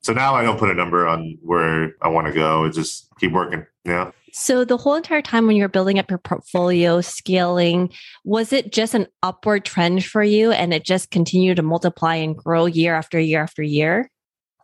so 0.01 0.13
now 0.13 0.33
I 0.33 0.43
don't 0.43 0.57
put 0.57 0.69
a 0.69 0.73
number 0.73 1.07
on 1.07 1.37
where 1.41 1.93
I 2.01 2.07
want 2.07 2.27
to 2.27 2.33
go. 2.33 2.63
It's 2.63 2.77
just 2.77 3.09
keep 3.19 3.33
working. 3.33 3.65
Yeah. 3.83 4.11
So 4.31 4.63
the 4.63 4.77
whole 4.77 4.95
entire 4.95 5.21
time 5.21 5.47
when 5.47 5.55
you're 5.55 5.67
building 5.67 5.99
up 5.99 6.09
your 6.09 6.19
portfolio, 6.19 7.01
scaling, 7.01 7.91
was 8.23 8.53
it 8.53 8.71
just 8.71 8.93
an 8.93 9.07
upward 9.23 9.65
trend 9.65 10.05
for 10.05 10.23
you 10.23 10.51
and 10.51 10.73
it 10.73 10.85
just 10.85 11.11
continued 11.11 11.57
to 11.57 11.63
multiply 11.63 12.15
and 12.15 12.37
grow 12.37 12.65
year 12.65 12.95
after 12.95 13.19
year 13.19 13.41
after 13.41 13.63
year? 13.63 14.09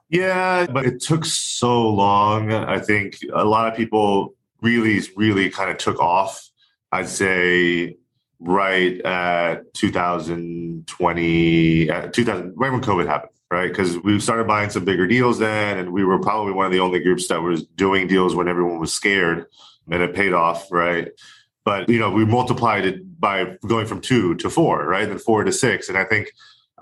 Yeah, 0.10 0.68
but 0.68 0.86
it 0.86 1.02
took 1.02 1.26
so 1.26 1.90
long. 1.90 2.54
I 2.54 2.80
think 2.80 3.18
a 3.34 3.44
lot 3.44 3.68
of 3.72 3.76
people 3.76 4.36
really, 4.62 5.02
really 5.16 5.50
kind 5.50 5.72
of 5.72 5.78
took 5.78 6.00
off. 6.00 6.48
I'd 6.92 7.10
say 7.10 7.98
right 8.40 9.02
at 9.02 9.74
2020, 9.74 11.90
at 11.90 12.14
2000, 12.14 12.54
right 12.56 12.72
when 12.72 12.82
COVID 12.82 13.08
happened, 13.08 13.32
right? 13.50 13.70
Because 13.70 13.98
we 14.00 14.20
started 14.20 14.46
buying 14.48 14.70
some 14.70 14.86
bigger 14.86 15.08
deals 15.08 15.40
then, 15.40 15.80
and 15.80 15.92
we 15.92 16.06
were 16.06 16.20
probably 16.20 16.54
one 16.54 16.68
of 16.68 16.72
the 16.72 16.80
only 16.80 17.00
groups 17.00 17.28
that 17.30 17.42
was 17.42 17.64
doing 17.64 18.06
deals 18.08 18.36
when 18.36 18.48
everyone 18.48 18.80
was 18.80 18.94
scared, 18.94 19.48
and 19.90 20.04
it 20.04 20.14
paid 20.14 20.34
off, 20.34 20.72
right? 20.72 21.08
But 21.64 21.90
you 21.90 21.98
know, 21.98 22.12
we 22.12 22.26
multiplied 22.26 22.86
it 22.86 23.20
by 23.20 23.58
going 23.68 23.88
from 23.88 24.02
two 24.02 24.36
to 24.36 24.52
four, 24.52 24.88
right? 24.88 25.08
Then 25.08 25.18
four 25.18 25.44
to 25.44 25.52
six, 25.52 25.90
and 25.90 25.98
I 25.98 26.04
think 26.04 26.32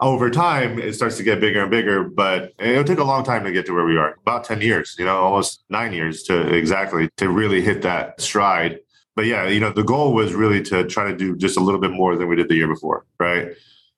over 0.02 0.30
time 0.30 0.80
it 0.80 0.94
starts 0.94 1.18
to 1.18 1.24
get 1.24 1.40
bigger 1.40 1.62
and 1.62 1.72
bigger 1.72 2.04
but 2.04 2.54
it'll 2.60 2.84
take 2.84 2.98
a 2.98 3.04
long 3.04 3.24
time 3.24 3.44
to 3.44 3.52
get 3.52 3.66
to 3.66 3.74
where 3.74 3.86
we 3.86 3.98
are. 3.98 4.18
About 4.22 4.44
10 4.44 4.62
years 4.62 4.96
you 4.98 5.06
know 5.06 5.18
almost 5.18 5.64
nine 5.70 5.94
years 5.94 6.24
to 6.24 6.54
exactly 6.54 7.10
to 7.18 7.30
really 7.30 7.62
hit 7.62 7.82
that 7.84 8.20
stride. 8.20 8.80
But 9.16 9.26
yeah 9.26 9.48
you 9.48 9.60
know 9.60 9.72
the 9.72 9.84
goal 9.84 10.14
was 10.14 10.34
really 10.34 10.64
to 10.64 10.86
try 10.88 11.10
to 11.10 11.16
do 11.16 11.36
just 11.36 11.58
a 11.58 11.60
little 11.60 11.80
bit 11.80 11.92
more 11.92 12.16
than 12.16 12.28
we 12.28 12.36
did 12.36 12.50
the 12.50 12.56
year 12.56 12.68
before 12.68 13.06
right? 13.20 13.50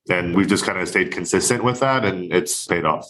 And 0.09 0.35
we've 0.35 0.47
just 0.47 0.65
kind 0.65 0.77
of 0.79 0.87
stayed 0.87 1.11
consistent 1.11 1.63
with 1.63 1.79
that 1.79 2.05
and 2.05 2.31
it's 2.31 2.67
paid 2.67 2.85
off. 2.85 3.09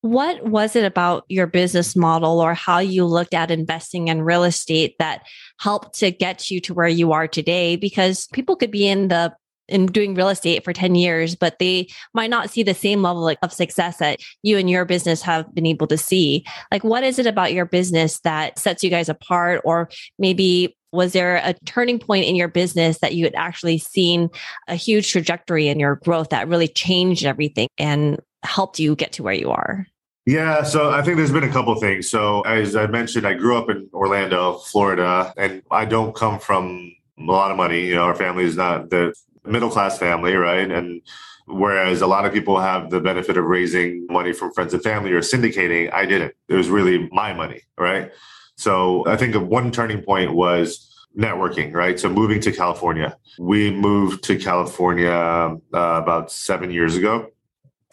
What 0.00 0.44
was 0.44 0.76
it 0.76 0.84
about 0.84 1.24
your 1.28 1.48
business 1.48 1.96
model 1.96 2.40
or 2.40 2.54
how 2.54 2.78
you 2.78 3.04
looked 3.04 3.34
at 3.34 3.50
investing 3.50 4.08
in 4.08 4.22
real 4.22 4.44
estate 4.44 4.96
that 5.00 5.26
helped 5.58 5.98
to 5.98 6.12
get 6.12 6.50
you 6.50 6.60
to 6.62 6.74
where 6.74 6.88
you 6.88 7.12
are 7.12 7.26
today? 7.26 7.74
Because 7.74 8.28
people 8.28 8.54
could 8.54 8.70
be 8.70 8.86
in 8.86 9.08
the 9.08 9.34
in 9.68 9.86
doing 9.86 10.14
real 10.14 10.28
estate 10.28 10.64
for 10.64 10.72
10 10.72 10.94
years, 10.94 11.36
but 11.36 11.58
they 11.58 11.88
might 12.14 12.30
not 12.30 12.50
see 12.50 12.62
the 12.62 12.74
same 12.74 13.02
level 13.02 13.28
of 13.42 13.52
success 13.52 13.98
that 13.98 14.20
you 14.42 14.56
and 14.58 14.70
your 14.70 14.84
business 14.84 15.22
have 15.22 15.54
been 15.54 15.66
able 15.66 15.86
to 15.86 15.98
see. 15.98 16.44
Like, 16.72 16.84
what 16.84 17.04
is 17.04 17.18
it 17.18 17.26
about 17.26 17.52
your 17.52 17.66
business 17.66 18.20
that 18.20 18.58
sets 18.58 18.82
you 18.82 18.90
guys 18.90 19.08
apart? 19.08 19.60
Or 19.64 19.88
maybe 20.18 20.74
Was 20.92 21.12
there 21.12 21.36
a 21.36 21.54
turning 21.66 21.98
point 21.98 22.24
in 22.24 22.34
your 22.34 22.48
business 22.48 22.98
that 23.00 23.14
you 23.14 23.24
had 23.24 23.34
actually 23.34 23.78
seen 23.78 24.30
a 24.68 24.74
huge 24.74 25.12
trajectory 25.12 25.68
in 25.68 25.78
your 25.78 25.96
growth 25.96 26.30
that 26.30 26.48
really 26.48 26.68
changed 26.68 27.26
everything 27.26 27.68
and 27.76 28.18
helped 28.42 28.78
you 28.78 28.96
get 28.96 29.12
to 29.12 29.22
where 29.22 29.34
you 29.34 29.50
are? 29.50 29.86
Yeah, 30.24 30.62
so 30.62 30.90
I 30.90 31.02
think 31.02 31.16
there's 31.16 31.32
been 31.32 31.44
a 31.44 31.52
couple 31.52 31.74
things. 31.76 32.08
So 32.08 32.42
as 32.42 32.76
I 32.76 32.86
mentioned, 32.86 33.26
I 33.26 33.34
grew 33.34 33.56
up 33.56 33.70
in 33.70 33.88
Orlando, 33.92 34.58
Florida, 34.58 35.32
and 35.36 35.62
I 35.70 35.84
don't 35.84 36.14
come 36.14 36.38
from 36.38 36.92
a 37.18 37.22
lot 37.22 37.50
of 37.50 37.56
money. 37.56 37.86
You 37.86 37.94
know, 37.94 38.02
our 38.02 38.14
family 38.14 38.44
is 38.44 38.56
not 38.56 38.90
the 38.90 39.14
middle 39.48 39.70
class 39.70 39.98
family, 39.98 40.34
right? 40.34 40.70
And 40.70 41.02
whereas 41.46 42.00
a 42.00 42.06
lot 42.06 42.24
of 42.26 42.32
people 42.32 42.60
have 42.60 42.90
the 42.90 43.00
benefit 43.00 43.36
of 43.36 43.44
raising 43.44 44.06
money 44.08 44.32
from 44.32 44.52
friends 44.52 44.74
and 44.74 44.82
family 44.82 45.12
or 45.12 45.20
syndicating, 45.20 45.92
I 45.92 46.06
didn't. 46.06 46.34
It 46.48 46.54
was 46.54 46.68
really 46.68 47.08
my 47.10 47.32
money, 47.32 47.62
right? 47.78 48.12
So 48.56 49.06
I 49.06 49.16
think 49.16 49.34
one 49.36 49.70
turning 49.70 50.02
point 50.02 50.34
was 50.34 50.88
networking, 51.16 51.72
right? 51.72 51.98
So 51.98 52.08
moving 52.08 52.40
to 52.40 52.52
California. 52.52 53.16
We 53.38 53.70
moved 53.70 54.24
to 54.24 54.38
California 54.38 55.10
uh, 55.10 55.56
about 55.72 56.30
seven 56.30 56.70
years 56.70 56.96
ago. 56.96 57.28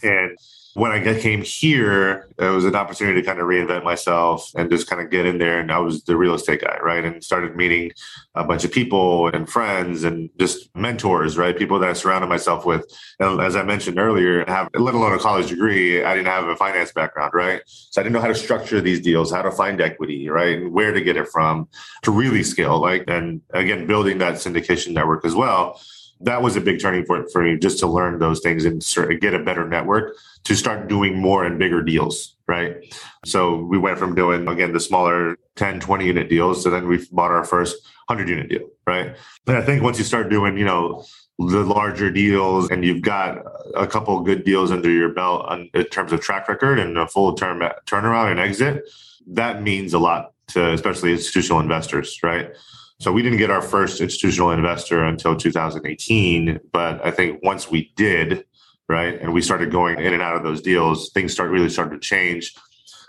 And 0.04 0.38
when 0.76 0.92
I 0.92 1.02
came 1.20 1.42
here, 1.42 2.28
it 2.38 2.50
was 2.50 2.66
an 2.66 2.76
opportunity 2.76 3.22
to 3.22 3.26
kind 3.26 3.40
of 3.40 3.48
reinvent 3.48 3.86
myself 3.86 4.52
and 4.56 4.70
just 4.70 4.90
kind 4.90 5.02
of 5.02 5.10
get 5.10 5.26
in 5.26 5.38
there. 5.38 5.58
And 5.62 5.72
I 5.72 5.80
was 5.80 6.04
the 6.04 6.18
real 6.18 6.34
estate 6.34 6.62
guy, 6.62 6.78
right? 6.84 7.06
And 7.06 7.24
started 7.24 7.56
meeting 7.56 7.94
a 8.36 8.44
bunch 8.44 8.66
of 8.66 8.74
people 8.74 9.30
and 9.30 9.50
friends 9.50 10.04
and 10.04 10.30
just 10.38 10.76
mentors, 10.76 11.38
right? 11.38 11.58
People 11.58 11.80
that 11.80 11.90
I 11.90 11.94
surrounded 11.94 12.28
myself 12.28 12.66
with. 12.66 12.86
And 13.22 13.40
as 13.40 13.56
I 13.56 13.64
mentioned 13.64 13.98
earlier, 13.98 14.44
have 14.50 14.70
let 14.76 14.96
alone 14.96 15.14
a 15.14 15.18
college 15.18 15.48
degree, 15.48 16.04
I 16.04 16.14
didn't 16.14 16.28
have 16.28 16.50
a 16.50 16.58
finance 16.58 16.92
background, 16.92 17.32
right? 17.34 17.62
So 17.66 18.02
I 18.02 18.04
didn't 18.04 18.14
know 18.14 18.22
how 18.22 18.28
to 18.28 18.36
structure 18.36 18.82
these 18.82 19.00
deals, 19.00 19.32
how 19.32 19.44
to 19.44 19.52
find 19.52 19.80
equity, 19.80 20.28
right? 20.28 20.58
And 20.58 20.74
where 20.74 20.92
to 20.92 21.00
get 21.00 21.16
it 21.16 21.30
from 21.30 21.70
to 22.02 22.12
really 22.12 22.44
scale, 22.44 22.82
like, 22.82 23.06
and 23.08 23.40
again, 23.54 23.88
building 23.88 24.18
that 24.18 24.36
syndication 24.36 24.92
network 24.92 25.24
as 25.24 25.36
well 25.36 25.80
that 26.22 26.42
was 26.42 26.56
a 26.56 26.62
big 26.62 26.80
turning 26.80 27.06
point 27.06 27.30
for 27.32 27.44
me 27.44 27.58
just 27.58 27.80
to 27.80 27.88
learn 27.88 28.20
those 28.20 28.40
things 28.40 28.66
and 28.66 28.84
sort 28.84 29.12
of 29.12 29.20
get 29.20 29.34
a 29.34 29.40
better 29.40 29.68
network 29.68 30.16
to 30.44 30.56
start 30.56 30.88
doing 30.88 31.20
more 31.20 31.44
and 31.46 31.60
bigger 31.60 31.82
deals 31.82 32.36
right? 32.48 32.96
So 33.26 33.58
we 33.58 33.78
went 33.78 33.98
from 33.98 34.14
doing 34.14 34.48
again 34.48 34.74
the 34.74 34.80
smaller 34.80 35.38
10 35.56 35.80
20 35.80 36.06
unit 36.06 36.30
deals 36.30 36.64
so 36.64 36.70
then 36.70 36.88
we 36.88 37.06
bought 37.12 37.32
our 37.32 37.44
first 37.44 37.76
100 38.08 38.30
unit 38.30 38.50
deal 38.50 38.70
right? 38.86 39.16
And 39.48 39.58
i 39.58 39.62
think 39.62 39.84
once 39.84 39.98
you 39.98 40.04
start 40.06 40.30
doing 40.30 40.58
you 40.58 40.66
know 40.66 41.06
the 41.38 41.64
larger 41.64 42.10
deals 42.10 42.70
and 42.72 42.86
you've 42.86 43.02
got 43.02 43.40
a 43.76 43.86
couple 43.86 44.20
good 44.22 44.46
deals 44.46 44.72
under 44.72 44.90
your 44.90 45.10
belt 45.10 45.46
on, 45.48 45.70
in 45.74 45.84
terms 45.86 46.14
of 46.14 46.22
track 46.22 46.48
record 46.48 46.80
and 46.80 46.98
a 46.98 47.08
full 47.08 47.34
term 47.34 47.60
turnaround 47.86 48.32
and 48.32 48.40
exit 48.40 48.84
that 49.28 49.62
means 49.62 49.94
a 49.94 50.00
lot 50.00 50.32
to 50.48 50.72
especially 50.72 51.12
institutional 51.12 51.60
investors 51.60 52.20
right 52.24 52.52
so 53.00 53.12
we 53.12 53.22
didn't 53.22 53.40
get 53.40 53.52
our 53.52 53.62
first 53.62 54.00
institutional 54.00 54.52
investor 54.52 55.04
until 55.04 55.36
2018, 55.36 56.60
but 56.72 57.06
I 57.06 57.12
think 57.12 57.44
once 57.44 57.70
we 57.70 57.92
did, 57.96 58.46
right, 58.88 59.20
and 59.20 59.34
we 59.34 59.42
started 59.42 59.72
going 59.72 60.00
in 60.00 60.14
and 60.14 60.22
out 60.22 60.36
of 60.36 60.44
those 60.44 60.62
deals, 60.62 61.10
things 61.10 61.34
start 61.34 61.52
really 61.52 61.70
started 61.70 62.02
to 62.02 62.08
change. 62.08 62.56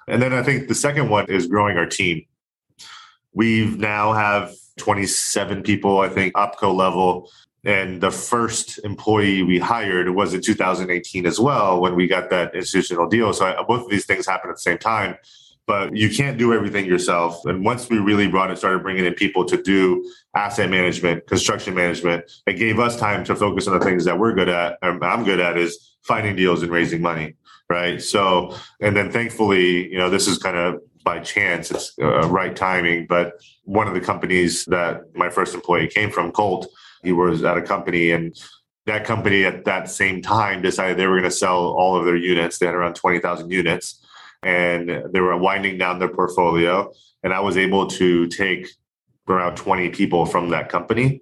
And 0.09 0.21
then 0.21 0.33
I 0.33 0.43
think 0.43 0.69
the 0.69 0.75
second 0.75 1.09
one 1.09 1.26
is 1.26 1.47
growing 1.47 1.76
our 1.76 1.87
team. 1.87 2.26
We've 3.33 3.78
now 3.78 4.12
have 4.12 4.55
27 4.78 5.62
people, 5.62 6.00
I 6.00 6.09
think, 6.09 6.35
opco 6.35 6.75
level. 6.75 7.31
And 7.64 8.00
the 8.00 8.11
first 8.11 8.78
employee 8.85 9.43
we 9.43 9.59
hired 9.59 10.09
was 10.11 10.35
in 10.35 10.40
2018 10.40 11.26
as 11.26 11.38
well 11.38 11.81
when 11.81 11.95
we 11.95 12.07
got 12.07 12.31
that 12.31 12.55
institutional 12.55 13.09
deal. 13.09 13.33
So 13.33 13.47
I, 13.47 13.62
both 13.62 13.85
of 13.85 13.90
these 13.90 14.07
things 14.07 14.26
happened 14.26 14.50
at 14.50 14.57
the 14.57 14.62
same 14.62 14.78
time 14.78 15.16
but 15.66 15.96
you 15.96 16.08
can't 16.08 16.38
do 16.38 16.54
everything 16.54 16.87
yourself. 16.87 17.44
And 17.44 17.64
once 17.64 17.90
we 17.90 17.99
really 17.99 18.28
brought 18.28 18.50
and 18.50 18.58
started 18.58 18.82
bringing 18.82 19.04
in 19.04 19.14
people 19.14 19.44
to 19.46 19.61
do 19.61 20.08
asset 20.35 20.70
management, 20.70 21.26
construction 21.26 21.75
management, 21.75 22.30
it 22.46 22.54
gave 22.54 22.78
us 22.78 22.96
time 22.96 23.25
to 23.25 23.35
focus 23.35 23.66
on 23.66 23.78
the 23.78 23.85
things 23.85 24.04
that 24.04 24.18
we're 24.18 24.32
good 24.32 24.49
at. 24.49 24.78
I'm 24.82 25.25
good 25.25 25.40
at 25.40 25.58
is 25.58 25.96
finding 26.02 26.37
deals 26.37 26.62
and 26.62 26.70
raising 26.70 27.02
money. 27.02 27.35
Right. 27.68 28.00
So, 28.00 28.56
and 28.80 28.96
then 28.96 29.11
thankfully, 29.11 29.90
you 29.90 29.99
know, 29.99 30.08
this 30.08 30.28
is 30.28 30.38
kind 30.38 30.56
of 30.56 30.80
by 31.02 31.18
chance, 31.18 31.70
it's 31.73 31.92
uh, 32.00 32.28
right 32.28 32.54
timing. 32.54 33.06
But 33.08 33.35
one 33.64 33.88
of 33.88 33.94
the 33.94 34.00
companies 34.00 34.64
that 34.66 35.02
my 35.14 35.30
first 35.30 35.52
employee 35.52 35.88
came 35.88 36.11
from, 36.11 36.30
Colt, 36.30 36.68
he 37.02 37.11
was 37.11 37.42
at 37.42 37.56
a 37.56 37.62
company 37.62 38.12
and 38.12 38.37
that 38.87 39.04
company 39.04 39.44
at 39.44 39.64
that 39.64 39.90
same 39.90 40.23
time 40.23 40.62
decided 40.62 40.96
they 40.96 41.08
were 41.08 41.18
going 41.18 41.25
to 41.25 41.37
sell 41.37 41.56
all 41.56 41.96
of 41.96 42.04
their 42.04 42.16
units. 42.16 42.58
They 42.58 42.66
had 42.66 42.75
around 42.76 42.94
20,000 42.94 43.50
units 43.50 44.06
and 44.47 45.12
they 45.12 45.21
were 45.21 45.37
winding 45.37 45.76
down 45.76 45.99
their 45.99 46.09
portfolio. 46.09 46.93
And 47.25 47.33
I 47.33 47.41
was 47.41 47.57
able 47.57 47.88
to 47.88 48.29
take 48.29 48.69
around 49.29 49.57
20 49.57 49.91
people 49.91 50.25
from 50.25 50.50
that 50.50 50.69
company. 50.69 51.21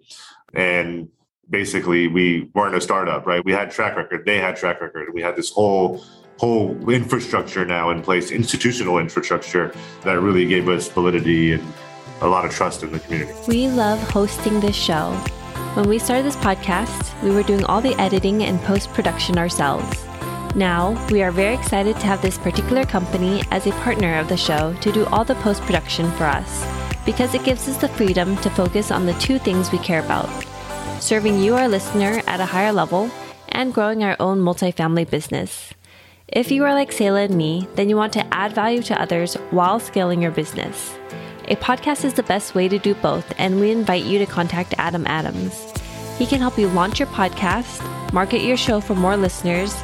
And 0.53 1.09
basically, 1.49 2.07
we 2.07 2.51
weren't 2.55 2.75
a 2.75 2.83
startup, 2.83 3.27
right? 3.27 3.43
We 3.43 3.53
had 3.53 3.71
track 3.71 3.97
record, 3.97 4.27
they 4.27 4.39
had 4.39 4.57
track 4.57 4.83
record. 4.83 5.09
We 5.15 5.23
had 5.23 5.37
this 5.37 5.51
whole 5.51 6.05
whole 6.37 6.91
infrastructure 6.91 7.65
now 7.65 7.91
in 7.91 8.03
place, 8.03 8.31
institutional 8.31 8.99
infrastructure 8.99 9.73
that 10.03 10.21
really 10.21 10.45
gave 10.45 10.69
us 10.69 10.89
validity 10.89 11.53
and 11.53 11.63
a 12.21 12.27
lot 12.27 12.45
of 12.45 12.51
trust 12.51 12.83
in 12.83 12.93
the 12.93 12.99
community. 12.99 13.33
We 13.47 13.69
love 13.69 14.01
hosting 14.11 14.61
this 14.61 14.77
show. 14.77 15.13
When 15.75 15.89
we 15.89 15.99
started 15.99 16.27
this 16.27 16.37
podcast, 16.37 17.21
we 17.23 17.31
were 17.31 17.45
doing 17.45 17.65
all 17.65 17.81
the 17.81 17.95
editing 18.01 18.43
and 18.43 18.61
post 18.63 18.93
production 18.93 19.39
ourselves. 19.39 20.05
Now, 20.55 21.05
we 21.11 21.23
are 21.23 21.33
very 21.33 21.55
excited 21.55 21.97
to 21.97 22.07
have 22.07 22.23
this 22.23 22.39
particular 22.39 22.85
company 22.85 23.43
as 23.51 23.67
a 23.67 23.73
partner 23.83 24.19
of 24.19 24.29
the 24.29 24.37
show 24.37 24.73
to 24.83 24.93
do 24.93 25.05
all 25.07 25.25
the 25.25 25.35
post 25.37 25.63
production 25.63 26.11
for 26.13 26.25
us 26.25 26.65
because 27.05 27.35
it 27.35 27.45
gives 27.45 27.69
us 27.69 27.77
the 27.77 27.89
freedom 27.89 28.37
to 28.39 28.51
focus 28.51 28.91
on 28.91 29.05
the 29.05 29.15
two 29.15 29.39
things 29.39 29.73
we 29.73 29.79
care 29.79 30.03
about 30.03 30.29
serving 31.05 31.39
you, 31.39 31.55
our 31.55 31.69
listener, 31.69 32.23
at 32.27 32.41
a 32.41 32.47
higher 32.47 32.73
level 32.73 33.11
and 33.49 33.75
growing 33.75 34.03
our 34.03 34.17
own 34.21 34.41
multifamily 34.41 35.09
business. 35.09 35.75
If 36.29 36.51
you 36.51 36.65
are 36.65 36.73
like 36.73 36.93
Sayla 36.93 37.27
and 37.27 37.37
me, 37.37 37.69
then 37.75 37.91
you 37.91 37.97
want 37.97 38.15
to 38.15 38.35
add 38.35 38.55
value 38.55 38.83
to 38.85 39.01
others 39.01 39.35
while 39.51 39.79
scaling 39.79 40.23
your 40.23 40.31
business. 40.31 40.97
A 41.49 41.57
podcast 41.57 42.07
is 42.07 42.15
the 42.15 42.23
best 42.23 42.55
way 42.55 42.69
to 42.69 42.79
do 42.79 42.95
both, 42.95 43.31
and 43.37 43.61
we 43.61 43.71
invite 43.71 44.05
you 44.05 44.19
to 44.19 44.25
contact 44.25 44.75
Adam 44.79 45.07
Adams. 45.07 45.73
He 46.17 46.27
can 46.27 46.41
help 46.41 46.59
you 46.59 46.69
launch 46.69 46.99
your 47.01 47.09
podcast, 47.09 47.83
market 48.15 48.41
your 48.41 48.57
show 48.57 48.81
for 48.81 48.95
more 48.95 49.17
listeners, 49.17 49.75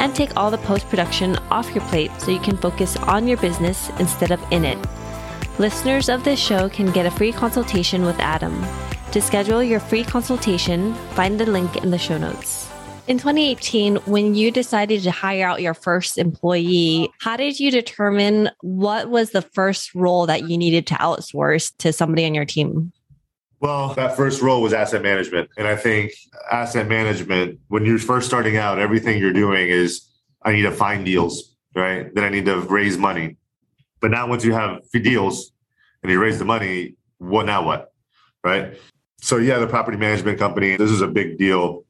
and 0.00 0.14
take 0.14 0.36
all 0.36 0.50
the 0.50 0.58
post 0.58 0.88
production 0.88 1.36
off 1.50 1.72
your 1.74 1.84
plate 1.84 2.10
so 2.18 2.32
you 2.32 2.40
can 2.40 2.56
focus 2.56 2.96
on 2.96 3.28
your 3.28 3.36
business 3.36 3.90
instead 4.00 4.32
of 4.32 4.42
in 4.50 4.64
it. 4.64 4.78
Listeners 5.58 6.08
of 6.08 6.24
this 6.24 6.40
show 6.40 6.68
can 6.68 6.90
get 6.90 7.06
a 7.06 7.10
free 7.10 7.32
consultation 7.32 8.04
with 8.04 8.18
Adam. 8.18 8.64
To 9.12 9.20
schedule 9.20 9.62
your 9.62 9.78
free 9.78 10.04
consultation, 10.04 10.94
find 11.14 11.38
the 11.38 11.46
link 11.46 11.76
in 11.76 11.90
the 11.90 11.98
show 11.98 12.16
notes. 12.16 12.68
In 13.08 13.18
2018, 13.18 13.96
when 14.06 14.34
you 14.34 14.50
decided 14.50 15.02
to 15.02 15.10
hire 15.10 15.46
out 15.46 15.60
your 15.60 15.74
first 15.74 16.16
employee, 16.16 17.10
how 17.18 17.36
did 17.36 17.58
you 17.58 17.70
determine 17.70 18.50
what 18.60 19.10
was 19.10 19.30
the 19.30 19.42
first 19.42 19.94
role 19.94 20.26
that 20.26 20.48
you 20.48 20.56
needed 20.56 20.86
to 20.86 20.94
outsource 20.94 21.72
to 21.78 21.92
somebody 21.92 22.24
on 22.24 22.34
your 22.34 22.44
team? 22.44 22.92
Well, 23.60 23.92
that 23.94 24.16
first 24.16 24.40
role 24.40 24.62
was 24.62 24.72
asset 24.72 25.02
management. 25.02 25.50
And 25.58 25.66
I 25.66 25.76
think 25.76 26.12
asset 26.50 26.88
management, 26.88 27.60
when 27.68 27.84
you're 27.84 27.98
first 27.98 28.26
starting 28.26 28.56
out, 28.56 28.78
everything 28.78 29.18
you're 29.18 29.34
doing 29.34 29.68
is 29.68 30.08
I 30.42 30.52
need 30.52 30.62
to 30.62 30.70
find 30.70 31.04
deals, 31.04 31.54
right? 31.74 32.12
Then 32.14 32.24
I 32.24 32.30
need 32.30 32.46
to 32.46 32.56
raise 32.60 32.96
money. 32.96 33.36
But 34.00 34.10
now 34.10 34.26
once 34.26 34.44
you 34.44 34.54
have 34.54 34.80
deals 34.92 35.52
and 36.02 36.10
you 36.10 36.18
raise 36.18 36.38
the 36.38 36.44
money, 36.46 36.96
what 37.18 37.44
now 37.44 37.62
what? 37.62 37.92
Right. 38.42 38.78
So 39.20 39.36
yeah, 39.36 39.58
the 39.58 39.66
property 39.66 39.98
management 39.98 40.38
company, 40.38 40.76
this 40.76 40.90
is 40.90 41.02
a 41.02 41.08
big 41.08 41.36
deal. 41.36 41.84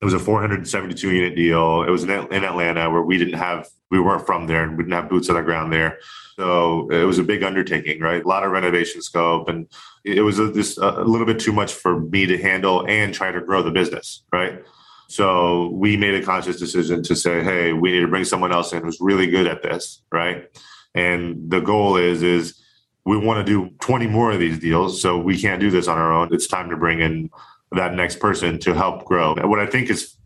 It 0.00 0.04
was 0.04 0.14
a 0.14 0.20
472 0.20 1.10
unit 1.10 1.34
deal. 1.34 1.82
It 1.82 1.90
was 1.90 2.04
in 2.04 2.10
Atlanta 2.10 2.88
where 2.88 3.02
we 3.02 3.18
didn't 3.18 3.34
have, 3.34 3.68
we 3.90 3.98
weren't 3.98 4.24
from 4.24 4.46
there 4.46 4.62
and 4.62 4.78
we 4.78 4.84
didn't 4.84 4.94
have 4.94 5.10
boots 5.10 5.28
on 5.28 5.34
the 5.34 5.42
ground 5.42 5.72
there. 5.72 5.98
So 6.40 6.88
it 6.88 7.04
was 7.04 7.18
a 7.18 7.22
big 7.22 7.42
undertaking, 7.42 8.00
right? 8.00 8.24
A 8.24 8.26
lot 8.26 8.44
of 8.44 8.50
renovation 8.50 9.02
scope, 9.02 9.46
and 9.50 9.68
it 10.04 10.22
was 10.22 10.36
just 10.36 10.78
a 10.78 11.02
little 11.02 11.26
bit 11.26 11.38
too 11.38 11.52
much 11.52 11.70
for 11.70 12.00
me 12.00 12.24
to 12.24 12.38
handle 12.38 12.86
and 12.88 13.12
try 13.12 13.30
to 13.30 13.42
grow 13.42 13.62
the 13.62 13.70
business, 13.70 14.22
right? 14.32 14.64
So 15.08 15.68
we 15.74 15.98
made 15.98 16.14
a 16.14 16.24
conscious 16.24 16.58
decision 16.58 17.02
to 17.02 17.14
say, 17.14 17.44
hey, 17.44 17.74
we 17.74 17.92
need 17.92 18.00
to 18.00 18.08
bring 18.08 18.24
someone 18.24 18.52
else 18.52 18.72
in 18.72 18.82
who's 18.82 19.02
really 19.02 19.26
good 19.26 19.46
at 19.46 19.62
this, 19.62 20.00
right? 20.10 20.48
And 20.94 21.50
the 21.50 21.60
goal 21.60 21.98
is 21.98 22.22
is 22.22 22.58
we 23.04 23.18
want 23.18 23.46
to 23.46 23.52
do 23.52 23.74
20 23.80 24.06
more 24.06 24.32
of 24.32 24.40
these 24.40 24.58
deals, 24.58 25.02
so 25.02 25.18
we 25.18 25.38
can't 25.38 25.60
do 25.60 25.70
this 25.70 25.88
on 25.88 25.98
our 25.98 26.10
own. 26.10 26.32
It's 26.32 26.46
time 26.46 26.70
to 26.70 26.76
bring 26.78 27.00
in 27.00 27.28
that 27.72 27.92
next 27.92 28.18
person 28.18 28.58
to 28.60 28.72
help 28.72 29.04
grow. 29.04 29.34
And 29.34 29.50
what 29.50 29.60
I 29.60 29.66
think 29.66 29.90
is 29.90 30.16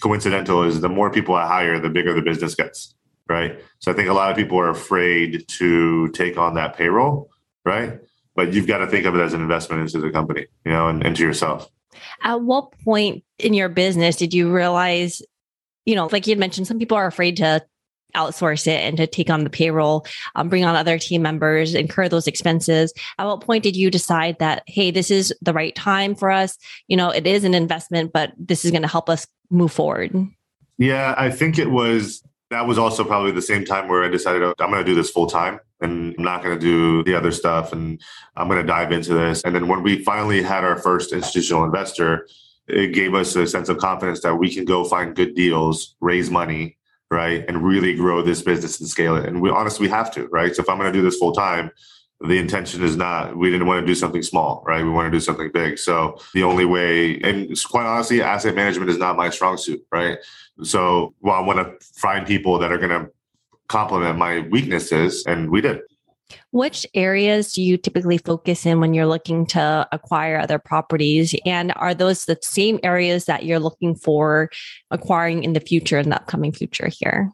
coincidental 0.00 0.62
is 0.62 0.80
the 0.80 0.88
more 0.88 1.10
people 1.10 1.34
I 1.34 1.48
hire, 1.48 1.80
the 1.80 1.90
bigger 1.90 2.14
the 2.14 2.22
business 2.22 2.54
gets 2.54 2.94
right? 3.28 3.60
So 3.78 3.92
I 3.92 3.94
think 3.94 4.08
a 4.08 4.12
lot 4.12 4.30
of 4.30 4.36
people 4.36 4.58
are 4.58 4.70
afraid 4.70 5.46
to 5.48 6.08
take 6.08 6.38
on 6.38 6.54
that 6.54 6.76
payroll, 6.76 7.30
right? 7.64 7.98
But 8.34 8.52
you've 8.52 8.66
got 8.66 8.78
to 8.78 8.86
think 8.86 9.04
of 9.06 9.14
it 9.14 9.20
as 9.20 9.34
an 9.34 9.40
investment 9.40 9.82
into 9.82 10.00
the 10.00 10.10
company, 10.10 10.46
you 10.64 10.72
know, 10.72 10.88
and 10.88 11.04
into 11.04 11.22
yourself. 11.22 11.68
At 12.22 12.40
what 12.40 12.72
point 12.84 13.24
in 13.38 13.54
your 13.54 13.68
business 13.68 14.16
did 14.16 14.32
you 14.32 14.52
realize, 14.52 15.22
you 15.84 15.94
know, 15.94 16.08
like 16.10 16.26
you 16.26 16.32
had 16.32 16.38
mentioned, 16.38 16.66
some 16.66 16.78
people 16.78 16.96
are 16.96 17.06
afraid 17.06 17.36
to 17.38 17.64
outsource 18.16 18.66
it 18.66 18.80
and 18.80 18.96
to 18.96 19.06
take 19.06 19.28
on 19.28 19.44
the 19.44 19.50
payroll, 19.50 20.06
um, 20.34 20.48
bring 20.48 20.64
on 20.64 20.74
other 20.74 20.98
team 20.98 21.22
members, 21.22 21.74
incur 21.74 22.08
those 22.08 22.26
expenses. 22.26 22.92
At 23.18 23.26
what 23.26 23.42
point 23.42 23.62
did 23.62 23.76
you 23.76 23.90
decide 23.90 24.38
that, 24.38 24.62
hey, 24.66 24.90
this 24.90 25.10
is 25.10 25.34
the 25.42 25.52
right 25.52 25.74
time 25.74 26.14
for 26.14 26.30
us? 26.30 26.56
You 26.86 26.96
know, 26.96 27.10
it 27.10 27.26
is 27.26 27.44
an 27.44 27.54
investment, 27.54 28.12
but 28.12 28.32
this 28.38 28.64
is 28.64 28.70
going 28.70 28.82
to 28.82 28.88
help 28.88 29.10
us 29.10 29.26
move 29.50 29.72
forward? 29.72 30.14
Yeah, 30.78 31.14
I 31.18 31.30
think 31.30 31.58
it 31.58 31.70
was 31.70 32.22
that 32.50 32.66
was 32.66 32.78
also 32.78 33.04
probably 33.04 33.32
the 33.32 33.42
same 33.42 33.64
time 33.64 33.88
where 33.88 34.04
I 34.04 34.08
decided 34.08 34.42
oh, 34.42 34.54
I'm 34.58 34.70
going 34.70 34.84
to 34.84 34.90
do 34.90 34.94
this 34.94 35.10
full 35.10 35.26
time 35.26 35.60
and 35.80 36.14
I'm 36.16 36.24
not 36.24 36.42
going 36.42 36.58
to 36.58 36.60
do 36.60 37.04
the 37.04 37.14
other 37.14 37.30
stuff 37.30 37.72
and 37.72 38.00
I'm 38.36 38.48
going 38.48 38.60
to 38.60 38.66
dive 38.66 38.90
into 38.90 39.14
this. 39.14 39.42
And 39.42 39.54
then 39.54 39.68
when 39.68 39.82
we 39.82 40.02
finally 40.02 40.42
had 40.42 40.64
our 40.64 40.76
first 40.76 41.12
institutional 41.12 41.64
investor, 41.64 42.26
it 42.66 42.94
gave 42.94 43.14
us 43.14 43.36
a 43.36 43.46
sense 43.46 43.68
of 43.68 43.78
confidence 43.78 44.20
that 44.22 44.36
we 44.36 44.52
can 44.52 44.64
go 44.64 44.84
find 44.84 45.14
good 45.14 45.34
deals, 45.34 45.94
raise 46.00 46.30
money, 46.30 46.76
right, 47.10 47.44
and 47.48 47.62
really 47.62 47.94
grow 47.94 48.22
this 48.22 48.42
business 48.42 48.80
and 48.80 48.88
scale 48.88 49.16
it. 49.16 49.26
And 49.26 49.40
we 49.40 49.50
honestly 49.50 49.86
we 49.86 49.90
have 49.90 50.12
to, 50.14 50.26
right? 50.28 50.54
So 50.54 50.62
if 50.62 50.68
I'm 50.68 50.78
going 50.78 50.92
to 50.92 50.98
do 50.98 51.04
this 51.04 51.18
full 51.18 51.32
time, 51.32 51.70
the 52.20 52.38
intention 52.38 52.82
is 52.82 52.96
not 52.96 53.36
we 53.36 53.50
didn't 53.50 53.66
want 53.66 53.80
to 53.80 53.86
do 53.86 53.94
something 53.94 54.22
small, 54.22 54.62
right? 54.66 54.82
We 54.82 54.90
want 54.90 55.06
to 55.06 55.16
do 55.16 55.20
something 55.20 55.50
big. 55.52 55.78
So 55.78 56.20
the 56.34 56.42
only 56.42 56.64
way, 56.64 57.20
and 57.20 57.48
quite 57.64 57.86
honestly, 57.86 58.22
asset 58.22 58.54
management 58.54 58.90
is 58.90 58.98
not 58.98 59.16
my 59.16 59.30
strong 59.30 59.56
suit, 59.56 59.80
right? 59.92 60.18
So 60.62 61.14
well, 61.20 61.36
I 61.36 61.40
want 61.40 61.58
to 61.58 61.86
find 62.00 62.26
people 62.26 62.58
that 62.58 62.72
are 62.72 62.78
going 62.78 62.90
to 62.90 63.10
complement 63.68 64.18
my 64.18 64.40
weaknesses, 64.50 65.24
and 65.26 65.50
we 65.50 65.60
did. 65.60 65.80
Which 66.50 66.86
areas 66.94 67.52
do 67.52 67.62
you 67.62 67.76
typically 67.76 68.18
focus 68.18 68.66
in 68.66 68.80
when 68.80 68.94
you're 68.94 69.06
looking 69.06 69.46
to 69.46 69.88
acquire 69.92 70.38
other 70.38 70.58
properties? 70.58 71.34
And 71.46 71.72
are 71.76 71.94
those 71.94 72.24
the 72.24 72.38
same 72.42 72.78
areas 72.82 73.26
that 73.26 73.44
you're 73.44 73.58
looking 73.58 73.94
for 73.94 74.50
acquiring 74.90 75.44
in 75.44 75.52
the 75.52 75.60
future, 75.60 75.98
in 75.98 76.10
the 76.10 76.16
upcoming 76.16 76.52
future 76.52 76.88
here? 76.88 77.30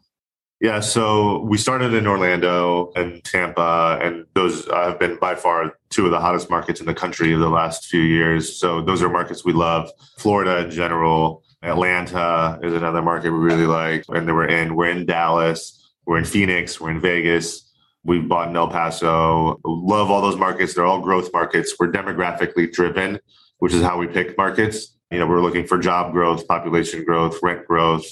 Yeah, 0.61 0.79
so 0.79 1.41
we 1.41 1.57
started 1.57 1.93
in 1.93 2.07
Orlando 2.07 2.91
and 2.95 3.21
Tampa, 3.25 3.99
and 4.01 4.25
those 4.35 4.65
have 4.67 4.97
been 4.99 5.17
by 5.19 5.35
far 5.35 5.77
two 5.89 6.05
of 6.05 6.11
the 6.11 6.19
hottest 6.19 6.49
markets 6.49 6.79
in 6.79 6.85
the 6.85 6.93
country 6.93 7.33
the 7.33 7.49
last 7.49 7.87
few 7.87 8.01
years. 8.01 8.57
So 8.57 8.81
those 8.81 9.01
are 9.01 9.09
markets 9.09 9.43
we 9.43 9.51
love. 9.51 9.91
Florida 10.17 10.59
in 10.59 10.71
general, 10.71 11.43
Atlanta 11.61 12.57
is 12.63 12.73
another 12.73 13.01
market 13.01 13.31
we 13.31 13.39
really 13.39 13.65
like, 13.65 14.05
and 14.07 14.25
we're 14.27 14.47
in. 14.47 14.75
We're 14.75 14.89
in 14.89 15.05
Dallas, 15.05 15.91
we're 16.05 16.19
in 16.19 16.25
Phoenix, 16.25 16.79
we're 16.79 16.91
in 16.91 17.01
Vegas. 17.01 17.61
We've 18.05 18.27
bought 18.27 18.49
in 18.49 18.55
El 18.55 18.69
Paso. 18.69 19.59
Love 19.65 20.11
all 20.11 20.21
those 20.21 20.37
markets. 20.37 20.75
They're 20.75 20.85
all 20.85 21.01
growth 21.01 21.33
markets. 21.33 21.73
We're 21.77 21.91
demographically 21.91 22.71
driven, 22.71 23.19
which 23.57 23.73
is 23.73 23.81
how 23.81 23.97
we 23.97 24.05
pick 24.05 24.37
markets. 24.37 24.95
You 25.09 25.17
know, 25.19 25.27
we're 25.27 25.41
looking 25.41 25.65
for 25.65 25.79
job 25.79 26.13
growth, 26.13 26.47
population 26.47 27.03
growth, 27.03 27.39
rent 27.41 27.65
growth, 27.67 28.05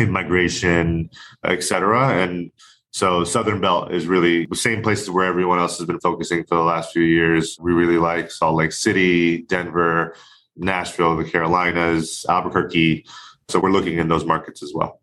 immigration, 0.00 1.10
et 1.44 1.62
cetera. 1.62 2.20
And 2.22 2.50
so 2.92 3.22
Southern 3.24 3.60
Belt 3.60 3.92
is 3.92 4.06
really 4.06 4.46
the 4.46 4.56
same 4.56 4.82
places 4.82 5.10
where 5.10 5.24
everyone 5.24 5.58
else 5.58 5.78
has 5.78 5.86
been 5.86 6.00
focusing 6.00 6.44
for 6.44 6.56
the 6.56 6.62
last 6.62 6.92
few 6.92 7.02
years. 7.02 7.56
We 7.60 7.72
really 7.72 7.98
like 7.98 8.30
Salt 8.30 8.56
Lake 8.56 8.72
City, 8.72 9.42
Denver, 9.42 10.16
Nashville, 10.56 11.16
the 11.16 11.24
Carolinas, 11.24 12.26
Albuquerque. 12.28 13.06
So 13.48 13.60
we're 13.60 13.70
looking 13.70 13.98
in 13.98 14.08
those 14.08 14.24
markets 14.24 14.62
as 14.62 14.72
well. 14.74 15.00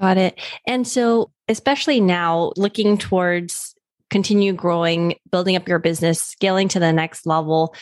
Got 0.00 0.18
it. 0.18 0.40
And 0.66 0.86
so, 0.86 1.30
especially 1.48 2.00
now, 2.00 2.52
looking 2.56 2.98
towards 2.98 3.74
continue 4.10 4.52
growing, 4.52 5.14
building 5.30 5.56
up 5.56 5.66
your 5.68 5.78
business, 5.78 6.20
scaling 6.20 6.68
to 6.68 6.78
the 6.78 6.92
next 6.92 7.24
level, 7.24 7.74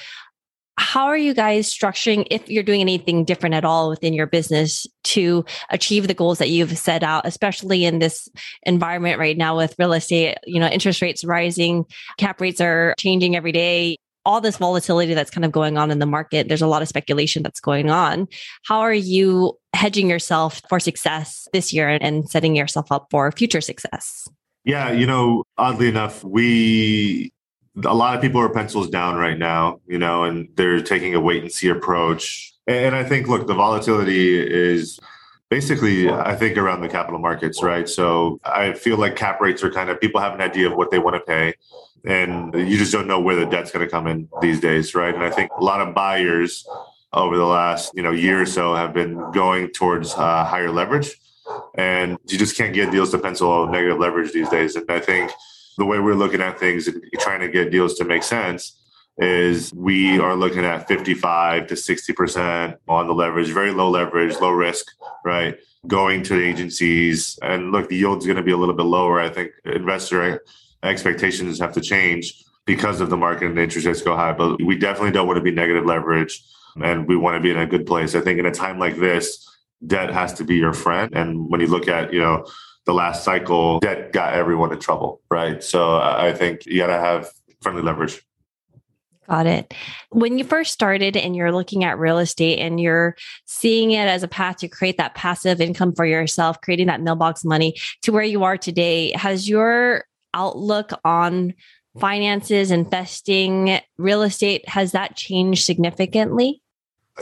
how 0.80 1.04
are 1.04 1.16
you 1.16 1.34
guys 1.34 1.72
structuring 1.72 2.26
if 2.30 2.49
you're 2.49 2.62
doing 2.62 2.80
anything 2.80 3.22
different 3.22 3.54
at 3.54 3.66
all 3.66 3.90
within 3.90 4.14
your 4.14 4.26
business 4.26 4.87
to 5.04 5.44
achieve 5.68 6.08
the 6.08 6.14
goals 6.14 6.38
that 6.38 6.49
you've 6.49 6.76
set 6.78 7.02
out 7.02 7.26
especially 7.26 7.84
in 7.84 7.99
this 7.99 8.28
environment 8.62 9.18
right 9.18 9.37
now 9.37 9.54
with 9.54 9.75
real 9.78 9.92
estate 9.92 10.38
you 10.46 10.58
know 10.58 10.68
interest 10.68 11.02
rates 11.02 11.22
rising 11.22 11.84
cap 12.16 12.40
rates 12.40 12.62
are 12.62 12.94
changing 12.99 13.37
every 13.37 13.52
day 13.52 13.94
all 14.25 14.40
this 14.40 14.56
volatility 14.56 15.12
that's 15.12 15.30
kind 15.30 15.44
of 15.44 15.52
going 15.52 15.78
on 15.78 15.90
in 15.90 15.99
the 15.99 16.04
market, 16.04 16.46
there's 16.46 16.60
a 16.60 16.66
lot 16.66 16.82
of 16.82 16.88
speculation 16.88 17.42
that's 17.42 17.58
going 17.58 17.88
on. 17.88 18.28
How 18.64 18.80
are 18.80 18.92
you 18.92 19.58
hedging 19.72 20.10
yourself 20.10 20.60
for 20.69 20.78
success 20.78 21.49
this 21.54 21.73
year 21.73 21.88
and 21.88 22.28
setting 22.28 22.54
yourself 22.54 22.93
up 22.93 23.06
for 23.10 23.32
future 23.32 23.62
success? 23.62 24.28
Yeah, 24.64 24.93
you 24.93 25.06
know, 25.06 25.45
oddly 25.56 25.88
enough, 25.88 26.23
we 26.23 27.32
a 27.84 27.95
lot 27.95 28.14
of 28.14 28.23
people 28.23 28.40
are 28.40 28.49
pencils 28.49 28.88
down 28.88 29.16
right 29.16 29.38
now, 29.38 29.80
you 29.86 29.99
know, 29.99 30.25
and 30.25 30.49
they're 30.56 30.80
taking 30.82 31.14
a 31.14 31.21
wait 31.21 31.43
and 31.43 31.52
see 31.52 31.69
approach. 31.69 32.52
And 32.66 32.95
I 32.95 33.04
think, 33.04 33.28
look, 33.28 33.47
the 33.47 33.54
volatility 33.54 34.38
is 34.38 34.99
basically, 35.49 36.08
I 36.08 36.36
think, 36.36 36.56
around 36.56 36.80
the 36.80 36.88
capital 36.88 37.19
markets, 37.19 37.62
right? 37.62 37.88
So 37.88 38.40
I 38.45 38.73
feel 38.73 38.97
like 38.97 39.16
cap 39.16 39.40
rates 39.40 39.64
are 39.64 39.71
kind 39.71 39.90
of 39.90 40.00
people 40.00 40.21
have 40.21 40.34
an 40.34 40.40
idea 40.40 40.71
of 40.71 40.76
what 40.76 40.90
they 40.90 40.99
want 40.99 41.16
to 41.16 41.21
pay 41.21 41.54
and 42.04 42.54
you 42.54 42.78
just 42.78 42.93
don't 42.93 43.06
know 43.06 43.21
where 43.21 43.36
the 43.36 43.47
debt's 43.47 43.71
going 43.71 43.84
to 43.84 43.90
come 43.90 44.06
in 44.06 44.28
these 44.40 44.60
days, 44.60 44.95
right? 44.95 45.14
And 45.14 45.23
I 45.23 45.30
think 45.30 45.50
a 45.52 45.64
lot 45.64 45.80
of 45.80 45.95
buyers 45.95 46.66
over 47.12 47.36
the 47.36 47.45
last 47.45 47.93
you 47.95 48.02
know 48.02 48.12
year 48.12 48.43
or 48.43 48.47
so 48.47 48.75
have 48.75 48.93
been 48.93 49.16
going 49.32 49.71
towards 49.71 50.14
uh, 50.14 50.45
higher 50.45 50.71
leverage, 50.71 51.21
and 51.75 52.19
you 52.28 52.38
just 52.38 52.56
can't 52.56 52.73
get 52.73 52.90
deals 52.90 53.10
to 53.10 53.19
pencil 53.19 53.66
negative 53.66 53.99
leverage 53.99 54.32
these 54.32 54.49
days. 54.49 54.76
And 54.76 54.90
I 54.90 55.00
think 55.00 55.30
the 55.80 55.86
way 55.86 55.99
we're 55.99 56.14
looking 56.14 56.43
at 56.43 56.60
things 56.60 56.86
and 56.86 57.02
trying 57.21 57.40
to 57.40 57.49
get 57.49 57.71
deals 57.71 57.95
to 57.95 58.04
make 58.04 58.23
sense 58.23 58.76
is 59.16 59.73
we 59.73 60.21
are 60.21 60.36
looking 60.36 60.62
at 60.62 60.86
55 60.86 61.66
to 61.69 61.75
60% 61.75 62.76
on 62.86 63.06
the 63.06 63.14
leverage, 63.14 63.49
very 63.49 63.73
low 63.73 63.88
leverage, 63.88 64.38
low 64.40 64.50
risk, 64.50 64.86
right? 65.25 65.56
Going 65.86 66.23
to 66.25 66.34
the 66.34 66.45
agencies. 66.45 67.38
And 67.40 67.73
look, 67.73 67.88
the 67.88 67.97
yield's 67.97 68.26
going 68.26 68.36
to 68.36 68.43
be 68.43 68.52
a 68.52 68.58
little 68.58 68.75
bit 68.75 68.84
lower. 68.84 69.23
I 69.23 69.30
think 69.30 69.52
investor 69.64 70.45
expectations 70.82 71.58
have 71.60 71.73
to 71.73 71.80
change 71.80 72.45
because 72.66 73.00
of 73.00 73.08
the 73.08 73.16
market 73.16 73.47
and 73.47 73.56
the 73.56 73.62
interest 73.62 73.86
rates 73.86 74.02
go 74.02 74.14
high. 74.14 74.32
But 74.32 74.62
we 74.62 74.76
definitely 74.76 75.12
don't 75.12 75.26
want 75.26 75.38
to 75.38 75.43
be 75.43 75.50
negative 75.50 75.86
leverage 75.86 76.45
and 76.76 77.08
we 77.08 77.16
want 77.16 77.36
to 77.36 77.40
be 77.40 77.50
in 77.50 77.56
a 77.58 77.66
good 77.66 77.86
place. 77.86 78.14
I 78.14 78.21
think 78.21 78.38
in 78.38 78.45
a 78.45 78.52
time 78.52 78.78
like 78.78 78.99
this, 78.99 79.49
debt 79.86 80.10
has 80.10 80.34
to 80.34 80.45
be 80.45 80.56
your 80.56 80.75
friend. 80.75 81.10
And 81.14 81.49
when 81.49 81.62
you 81.62 81.69
look 81.69 81.88
at, 81.88 82.12
you 82.12 82.21
know, 82.21 82.45
the 82.90 82.94
last 82.94 83.22
cycle, 83.22 83.78
debt 83.78 84.12
got 84.12 84.34
everyone 84.34 84.72
in 84.72 84.80
trouble, 84.80 85.20
right? 85.30 85.62
So 85.62 85.96
I 85.96 86.32
think 86.32 86.66
you 86.66 86.78
got 86.78 86.88
to 86.88 86.98
have 86.98 87.30
friendly 87.62 87.82
leverage. 87.82 88.20
Got 89.28 89.46
it. 89.46 89.72
When 90.10 90.38
you 90.38 90.44
first 90.44 90.72
started 90.72 91.16
and 91.16 91.36
you're 91.36 91.52
looking 91.52 91.84
at 91.84 92.00
real 92.00 92.18
estate 92.18 92.58
and 92.58 92.80
you're 92.80 93.14
seeing 93.44 93.92
it 93.92 94.08
as 94.08 94.24
a 94.24 94.28
path 94.28 94.56
to 94.56 94.68
create 94.68 94.96
that 94.96 95.14
passive 95.14 95.60
income 95.60 95.94
for 95.94 96.04
yourself, 96.04 96.60
creating 96.62 96.88
that 96.88 97.00
mailbox 97.00 97.44
money 97.44 97.76
to 98.02 98.10
where 98.10 98.24
you 98.24 98.42
are 98.42 98.56
today, 98.56 99.12
has 99.12 99.48
your 99.48 100.04
outlook 100.34 100.90
on 101.04 101.54
finances, 102.00 102.72
investing, 102.72 103.78
real 103.98 104.22
estate, 104.22 104.68
has 104.68 104.90
that 104.92 105.14
changed 105.14 105.64
significantly? 105.64 106.60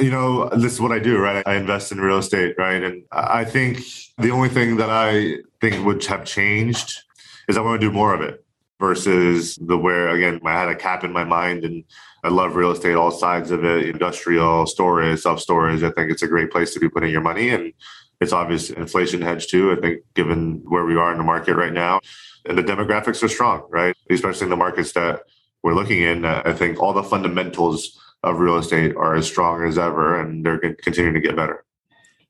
You 0.00 0.10
know, 0.10 0.48
this 0.50 0.72
is 0.72 0.80
what 0.80 0.92
I 0.92 0.98
do, 0.98 1.18
right? 1.18 1.42
I 1.46 1.56
invest 1.56 1.90
in 1.90 2.00
real 2.00 2.18
estate, 2.18 2.54
right? 2.56 2.82
And 2.82 3.02
I 3.10 3.44
think 3.44 3.80
the 4.18 4.30
only 4.30 4.48
thing 4.48 4.76
that 4.76 4.90
I 4.90 5.38
think 5.60 5.84
would 5.84 6.04
have 6.04 6.24
changed 6.24 7.00
is 7.48 7.56
I 7.56 7.62
want 7.62 7.80
to 7.80 7.86
do 7.86 7.92
more 7.92 8.14
of 8.14 8.20
it 8.20 8.44
versus 8.78 9.56
the 9.56 9.76
where, 9.76 10.10
again, 10.10 10.40
I 10.44 10.52
had 10.52 10.68
a 10.68 10.76
cap 10.76 11.02
in 11.02 11.12
my 11.12 11.24
mind 11.24 11.64
and 11.64 11.82
I 12.22 12.28
love 12.28 12.54
real 12.54 12.70
estate, 12.70 12.94
all 12.94 13.10
sides 13.10 13.50
of 13.50 13.64
it, 13.64 13.88
industrial, 13.88 14.66
storage, 14.66 15.20
self 15.20 15.40
storage. 15.40 15.82
I 15.82 15.90
think 15.90 16.10
it's 16.10 16.22
a 16.22 16.28
great 16.28 16.50
place 16.50 16.74
to 16.74 16.80
be 16.80 16.88
putting 16.88 17.10
your 17.10 17.20
money. 17.20 17.50
And 17.50 17.72
it's 18.20 18.32
obvious 18.32 18.70
inflation 18.70 19.22
hedge 19.22 19.48
too. 19.48 19.72
I 19.72 19.80
think 19.80 20.02
given 20.14 20.62
where 20.68 20.84
we 20.84 20.96
are 20.96 21.12
in 21.12 21.18
the 21.18 21.24
market 21.24 21.56
right 21.56 21.72
now, 21.72 22.00
and 22.44 22.56
the 22.56 22.62
demographics 22.62 23.22
are 23.22 23.28
strong, 23.28 23.66
right? 23.70 23.96
Especially 24.10 24.44
in 24.44 24.50
the 24.50 24.56
markets 24.56 24.92
that 24.92 25.22
we're 25.62 25.74
looking 25.74 26.02
in. 26.02 26.24
I 26.24 26.52
think 26.52 26.80
all 26.80 26.92
the 26.92 27.02
fundamentals 27.02 28.00
of 28.22 28.38
real 28.38 28.58
estate 28.58 28.96
are 28.96 29.14
as 29.14 29.26
strong 29.26 29.64
as 29.64 29.78
ever, 29.78 30.20
and 30.20 30.44
they're 30.44 30.58
continuing 30.82 31.14
to 31.14 31.20
get 31.20 31.36
better. 31.36 31.64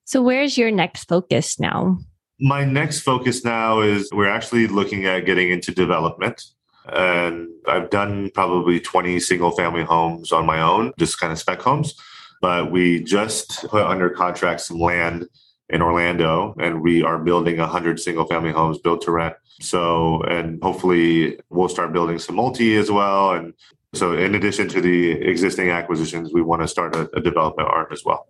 So, 0.05 0.23
where's 0.23 0.57
your 0.57 0.71
next 0.71 1.05
focus 1.05 1.59
now? 1.59 1.99
My 2.41 2.65
next 2.65 3.01
focus 3.01 3.45
now 3.45 3.81
is 3.81 4.09
we're 4.13 4.29
actually 4.29 4.67
looking 4.69 5.07
at 5.07 5.27
getting 5.27 5.51
into 5.51 5.73
development. 5.73 6.43
And 6.91 7.49
I've 7.67 7.91
done 7.91 8.31
probably 8.33 8.81
20 8.81 9.21
single 9.21 9.51
family 9.51 9.83
homes 9.83 10.33
on 10.33 10.47
my 10.47 10.63
own, 10.63 10.93
just 10.99 11.21
kind 11.21 11.33
of 11.33 11.39
spec 11.39 11.61
homes. 11.61 11.95
But 12.41 12.71
we 12.71 13.03
just 13.03 13.67
put 13.69 13.85
under 13.85 14.09
contract 14.09 14.61
some 14.63 14.79
land 14.79 15.27
in 15.69 15.83
Orlando, 15.83 16.55
and 16.59 16.81
we 16.81 17.03
are 17.03 17.19
building 17.19 17.59
100 17.59 18.01
single 18.01 18.25
family 18.25 18.53
homes 18.53 18.79
built 18.79 19.03
to 19.03 19.11
rent. 19.11 19.35
So, 19.61 20.23
and 20.23 20.63
hopefully 20.63 21.39
we'll 21.51 21.69
start 21.69 21.93
building 21.93 22.19
some 22.19 22.37
multi 22.37 22.77
as 22.77 22.91
well. 22.91 23.33
And 23.33 23.53
so, 23.95 24.13
in 24.13 24.35
addition 24.35 24.69
to 24.69 24.81
the 24.81 25.13
existing 25.13 25.71
acquisitions, 25.71 26.33
we 26.33 26.43
want 26.43 26.63
to 26.63 26.69
start 26.69 26.95
a, 26.95 27.09
a 27.17 27.21
development 27.21 27.69
arm 27.71 27.87
as 27.91 28.05
well. 28.05 28.29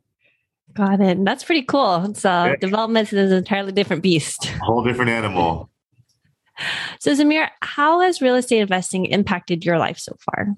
Got 0.75 1.01
it. 1.01 1.25
That's 1.25 1.43
pretty 1.43 1.63
cool. 1.63 2.05
It's 2.05 2.25
uh, 2.25 2.51
yeah. 2.51 2.57
development 2.57 3.13
is 3.13 3.33
an 3.33 3.39
entirely 3.39 3.73
different 3.73 4.03
beast. 4.03 4.47
A 4.47 4.65
whole 4.65 4.85
different 4.85 5.11
animal. 5.11 5.71
So, 6.99 7.13
Zamir, 7.13 7.51
how 7.63 8.01
has 8.01 8.21
real 8.21 8.35
estate 8.35 8.59
investing 8.59 9.07
impacted 9.07 9.65
your 9.65 9.79
life 9.79 9.97
so 9.97 10.17
far? 10.19 10.57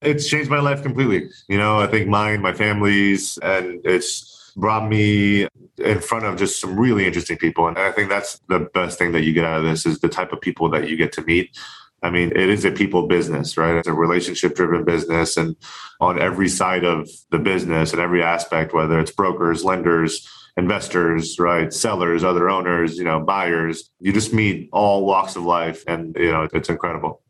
It's 0.00 0.28
changed 0.28 0.48
my 0.48 0.60
life 0.60 0.84
completely. 0.84 1.30
You 1.48 1.58
know, 1.58 1.80
I 1.80 1.88
think 1.88 2.08
mine, 2.08 2.40
my 2.42 2.52
family's, 2.52 3.38
and 3.38 3.80
it's 3.84 4.52
brought 4.56 4.88
me 4.88 5.48
in 5.78 6.00
front 6.00 6.26
of 6.26 6.36
just 6.36 6.60
some 6.60 6.78
really 6.78 7.06
interesting 7.06 7.38
people. 7.38 7.66
And 7.66 7.76
I 7.76 7.90
think 7.90 8.08
that's 8.08 8.40
the 8.48 8.60
best 8.72 8.98
thing 8.98 9.10
that 9.12 9.22
you 9.22 9.32
get 9.32 9.44
out 9.44 9.58
of 9.58 9.64
this 9.64 9.84
is 9.84 9.98
the 9.98 10.08
type 10.08 10.32
of 10.32 10.40
people 10.40 10.68
that 10.70 10.88
you 10.88 10.96
get 10.96 11.12
to 11.14 11.22
meet. 11.22 11.58
I 12.02 12.10
mean, 12.10 12.30
it 12.30 12.48
is 12.48 12.64
a 12.64 12.72
people 12.72 13.06
business, 13.06 13.56
right? 13.56 13.76
It's 13.76 13.88
a 13.88 13.92
relationship 13.92 14.54
driven 14.54 14.84
business. 14.84 15.36
And 15.36 15.56
on 16.00 16.20
every 16.20 16.48
side 16.48 16.84
of 16.84 17.08
the 17.30 17.38
business 17.38 17.92
and 17.92 18.00
every 18.00 18.22
aspect, 18.22 18.74
whether 18.74 18.98
it's 18.98 19.12
brokers, 19.12 19.64
lenders, 19.64 20.28
investors, 20.56 21.38
right? 21.38 21.72
Sellers, 21.72 22.24
other 22.24 22.50
owners, 22.50 22.98
you 22.98 23.04
know, 23.04 23.20
buyers, 23.20 23.90
you 24.00 24.12
just 24.12 24.32
meet 24.32 24.68
all 24.72 25.06
walks 25.06 25.36
of 25.36 25.44
life. 25.44 25.84
And, 25.86 26.16
you 26.18 26.32
know, 26.32 26.48
it's 26.52 26.68
incredible. 26.68 27.22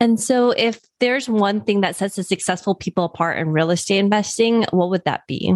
And 0.00 0.18
so, 0.18 0.50
if 0.50 0.80
there's 0.98 1.28
one 1.28 1.60
thing 1.60 1.82
that 1.82 1.96
sets 1.96 2.16
the 2.16 2.22
successful 2.22 2.74
people 2.74 3.04
apart 3.04 3.38
in 3.38 3.48
real 3.48 3.70
estate 3.70 3.98
investing, 3.98 4.64
what 4.70 4.88
would 4.90 5.04
that 5.04 5.26
be? 5.26 5.54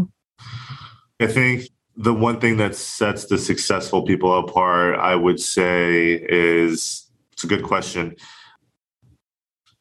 I 1.21 1.27
think 1.29 1.69
the 1.97 2.13
one 2.13 2.41
thing 2.41 2.57
that 2.59 2.75
sets 2.75 3.27
the 3.27 3.39
successful 3.39 4.03
people 4.03 4.39
apart, 4.39 4.99
I 4.99 5.15
would 5.15 5.41
say, 5.41 6.13
is 6.29 7.09
it's 7.33 7.45
a 7.45 7.47
good 7.47 7.63
question. 7.63 8.17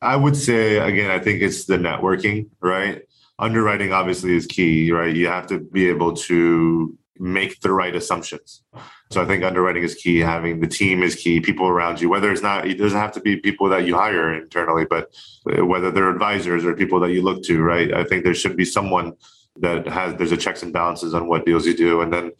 I 0.01 0.15
would 0.15 0.35
say, 0.35 0.77
again, 0.77 1.11
I 1.11 1.19
think 1.19 1.41
it's 1.41 1.65
the 1.65 1.77
networking, 1.77 2.49
right? 2.59 3.03
Underwriting 3.37 3.93
obviously 3.93 4.35
is 4.35 4.47
key, 4.47 4.91
right? 4.91 5.15
You 5.15 5.27
have 5.27 5.47
to 5.47 5.59
be 5.59 5.89
able 5.89 6.13
to 6.13 6.97
make 7.19 7.61
the 7.61 7.71
right 7.71 7.95
assumptions. 7.95 8.63
So 9.11 9.21
I 9.21 9.25
think 9.25 9.43
underwriting 9.43 9.83
is 9.83 9.93
key. 9.93 10.19
Having 10.19 10.61
the 10.61 10.67
team 10.67 11.03
is 11.03 11.15
key. 11.15 11.39
People 11.39 11.67
around 11.67 12.01
you, 12.01 12.09
whether 12.09 12.31
it's 12.31 12.41
not, 12.41 12.65
it 12.65 12.75
doesn't 12.75 12.97
have 12.97 13.11
to 13.11 13.19
be 13.19 13.37
people 13.37 13.69
that 13.69 13.85
you 13.85 13.95
hire 13.95 14.33
internally, 14.33 14.85
but 14.85 15.13
uh, 15.51 15.65
whether 15.65 15.91
they're 15.91 16.09
advisors 16.09 16.65
or 16.65 16.73
people 16.73 16.99
that 17.01 17.11
you 17.11 17.21
look 17.21 17.43
to, 17.43 17.61
right? 17.61 17.93
I 17.93 18.03
think 18.03 18.23
there 18.23 18.33
should 18.33 18.57
be 18.57 18.65
someone 18.65 19.13
that 19.59 19.85
has 19.87 20.15
there's 20.15 20.31
a 20.31 20.37
checks 20.37 20.63
and 20.63 20.73
balances 20.73 21.13
on 21.13 21.27
what 21.27 21.45
deals 21.45 21.65
you 21.65 21.75
do, 21.75 22.01
and 22.01 22.11
then 22.11 22.31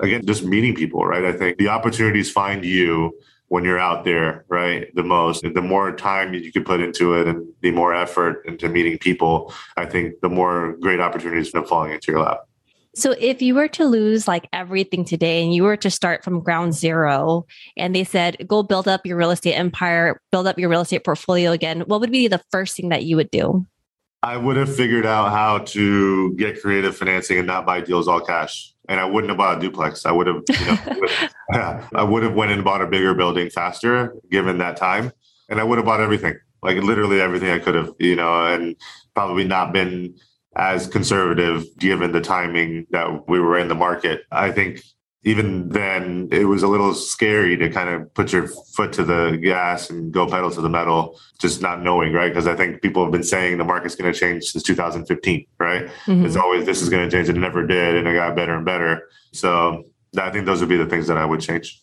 again, 0.00 0.24
just 0.24 0.44
meeting 0.44 0.74
people, 0.74 1.04
right? 1.06 1.24
I 1.24 1.32
think 1.32 1.58
the 1.58 1.68
opportunities 1.68 2.30
find 2.30 2.64
you 2.64 3.18
when 3.50 3.64
you're 3.64 3.80
out 3.80 4.04
there, 4.04 4.44
right? 4.48 4.94
The 4.94 5.02
most, 5.02 5.42
the 5.42 5.60
more 5.60 5.90
time 5.94 6.32
you 6.34 6.52
can 6.52 6.62
put 6.62 6.80
into 6.80 7.14
it 7.14 7.26
and 7.26 7.52
the 7.62 7.72
more 7.72 7.92
effort 7.92 8.46
into 8.46 8.68
meeting 8.68 8.96
people, 8.96 9.52
I 9.76 9.86
think 9.86 10.20
the 10.22 10.28
more 10.28 10.76
great 10.80 11.00
opportunities 11.00 11.52
up 11.52 11.66
falling 11.66 11.92
into 11.92 12.12
your 12.12 12.22
lap. 12.22 12.38
So 12.94 13.16
if 13.18 13.42
you 13.42 13.56
were 13.56 13.66
to 13.68 13.86
lose 13.86 14.28
like 14.28 14.48
everything 14.52 15.04
today 15.04 15.42
and 15.42 15.52
you 15.52 15.64
were 15.64 15.76
to 15.78 15.90
start 15.90 16.22
from 16.22 16.40
ground 16.40 16.74
zero 16.74 17.44
and 17.76 17.92
they 17.92 18.04
said, 18.04 18.36
go 18.46 18.62
build 18.62 18.86
up 18.86 19.04
your 19.04 19.16
real 19.16 19.32
estate 19.32 19.54
empire, 19.54 20.20
build 20.30 20.46
up 20.46 20.56
your 20.56 20.68
real 20.68 20.82
estate 20.82 21.04
portfolio 21.04 21.50
again, 21.50 21.80
what 21.80 22.00
would 22.00 22.12
be 22.12 22.28
the 22.28 22.42
first 22.52 22.76
thing 22.76 22.90
that 22.90 23.02
you 23.02 23.16
would 23.16 23.32
do? 23.32 23.66
I 24.22 24.36
would 24.36 24.58
have 24.58 24.72
figured 24.72 25.06
out 25.06 25.30
how 25.30 25.58
to 25.58 26.34
get 26.36 26.60
creative 26.60 26.96
financing 26.96 27.38
and 27.38 27.48
not 27.48 27.66
buy 27.66 27.80
deals 27.80 28.06
all 28.06 28.20
cash. 28.20 28.74
And 28.90 28.98
I 28.98 29.04
wouldn't 29.04 29.30
have 29.30 29.38
bought 29.38 29.56
a 29.56 29.60
duplex. 29.60 30.04
I 30.04 30.10
would 30.10 30.26
have, 30.26 30.42
you 30.48 30.66
know, 30.66 31.86
I 31.94 32.02
would 32.02 32.24
have 32.24 32.34
went 32.34 32.50
and 32.50 32.64
bought 32.64 32.82
a 32.82 32.86
bigger 32.86 33.14
building 33.14 33.48
faster 33.48 34.16
given 34.30 34.58
that 34.58 34.76
time. 34.76 35.12
And 35.48 35.60
I 35.60 35.64
would 35.64 35.78
have 35.78 35.86
bought 35.86 36.00
everything, 36.00 36.34
like 36.62 36.76
literally 36.82 37.20
everything 37.20 37.50
I 37.50 37.60
could 37.60 37.76
have, 37.76 37.92
you 38.00 38.16
know, 38.16 38.46
and 38.46 38.74
probably 39.14 39.44
not 39.44 39.72
been 39.72 40.16
as 40.56 40.88
conservative 40.88 41.64
given 41.78 42.10
the 42.10 42.20
timing 42.20 42.86
that 42.90 43.28
we 43.28 43.38
were 43.38 43.56
in 43.56 43.68
the 43.68 43.76
market. 43.76 44.22
I 44.32 44.50
think 44.50 44.82
even 45.22 45.68
then 45.68 46.28
it 46.32 46.44
was 46.46 46.62
a 46.62 46.68
little 46.68 46.94
scary 46.94 47.56
to 47.56 47.68
kind 47.68 47.88
of 47.88 48.12
put 48.14 48.32
your 48.32 48.48
foot 48.48 48.92
to 48.94 49.04
the 49.04 49.38
gas 49.42 49.90
and 49.90 50.12
go 50.12 50.26
pedal 50.26 50.50
to 50.50 50.60
the 50.60 50.68
metal 50.68 51.18
just 51.38 51.60
not 51.60 51.82
knowing 51.82 52.12
right 52.12 52.30
because 52.30 52.46
i 52.46 52.54
think 52.54 52.80
people 52.80 53.02
have 53.02 53.12
been 53.12 53.22
saying 53.22 53.58
the 53.58 53.64
market's 53.64 53.94
going 53.94 54.10
to 54.10 54.18
change 54.18 54.44
since 54.44 54.62
2015 54.62 55.46
right 55.58 55.86
mm-hmm. 56.06 56.24
it's 56.24 56.36
always 56.36 56.64
this 56.64 56.80
is 56.80 56.88
going 56.88 57.08
to 57.08 57.14
change 57.14 57.28
it 57.28 57.36
never 57.36 57.66
did 57.66 57.96
and 57.96 58.08
it 58.08 58.14
got 58.14 58.34
better 58.34 58.54
and 58.54 58.64
better 58.64 59.08
so 59.32 59.84
i 60.18 60.30
think 60.30 60.46
those 60.46 60.60
would 60.60 60.68
be 60.68 60.76
the 60.76 60.86
things 60.86 61.06
that 61.06 61.18
i 61.18 61.24
would 61.24 61.40
change 61.40 61.80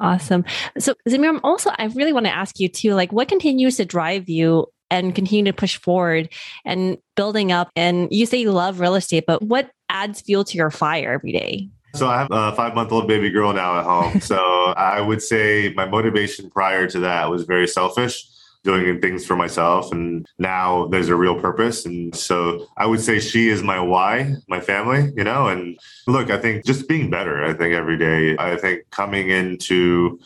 awesome 0.00 0.44
so 0.78 0.94
zamir 1.08 1.38
also 1.44 1.70
i 1.78 1.86
really 1.86 2.12
want 2.12 2.26
to 2.26 2.34
ask 2.34 2.58
you 2.58 2.68
too 2.68 2.94
like 2.94 3.12
what 3.12 3.28
continues 3.28 3.76
to 3.76 3.84
drive 3.84 4.28
you 4.28 4.66
and 4.90 5.14
continue 5.14 5.46
to 5.46 5.54
push 5.54 5.78
forward 5.78 6.28
and 6.66 6.98
building 7.16 7.50
up. 7.50 7.70
And 7.74 8.08
you 8.10 8.26
say 8.26 8.36
you 8.36 8.52
love 8.52 8.78
real 8.78 8.94
estate, 8.94 9.24
but 9.26 9.40
what 9.40 9.70
adds 9.88 10.20
fuel 10.20 10.44
to 10.44 10.58
your 10.58 10.70
fire 10.70 11.14
every 11.14 11.32
day? 11.32 11.70
So 11.94 12.08
I 12.08 12.18
have 12.18 12.28
a 12.30 12.52
five 12.54 12.74
month 12.74 12.92
old 12.92 13.06
baby 13.06 13.30
girl 13.30 13.52
now 13.52 13.78
at 13.78 13.84
home. 13.84 14.20
So 14.20 14.36
I 14.76 15.00
would 15.00 15.22
say 15.22 15.72
my 15.76 15.86
motivation 15.86 16.50
prior 16.50 16.86
to 16.88 17.00
that 17.00 17.30
was 17.30 17.44
very 17.44 17.68
selfish, 17.68 18.26
doing 18.64 19.00
things 19.00 19.26
for 19.26 19.36
myself. 19.36 19.92
And 19.92 20.26
now 20.38 20.86
there's 20.86 21.08
a 21.08 21.16
real 21.16 21.38
purpose. 21.38 21.84
And 21.84 22.14
so 22.14 22.66
I 22.76 22.86
would 22.86 23.00
say 23.00 23.20
she 23.20 23.48
is 23.48 23.62
my 23.62 23.78
why, 23.78 24.34
my 24.48 24.60
family, 24.60 25.12
you 25.16 25.24
know, 25.24 25.48
and 25.48 25.78
look, 26.06 26.30
I 26.30 26.38
think 26.38 26.64
just 26.64 26.88
being 26.88 27.10
better, 27.10 27.44
I 27.44 27.52
think 27.52 27.74
every 27.74 27.98
day, 27.98 28.36
I 28.38 28.56
think 28.56 28.88
coming 28.90 29.28
into 29.28 30.18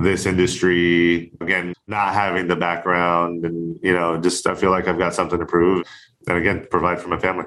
this 0.00 0.26
industry 0.26 1.32
again 1.40 1.74
not 1.86 2.14
having 2.14 2.46
the 2.46 2.56
background 2.56 3.44
and 3.44 3.78
you 3.82 3.92
know 3.92 4.16
just 4.16 4.46
i 4.46 4.54
feel 4.54 4.70
like 4.70 4.86
i've 4.86 4.98
got 4.98 5.14
something 5.14 5.38
to 5.38 5.46
prove 5.46 5.84
and 6.28 6.38
again 6.38 6.66
provide 6.70 7.00
for 7.00 7.08
my 7.08 7.18
family 7.18 7.44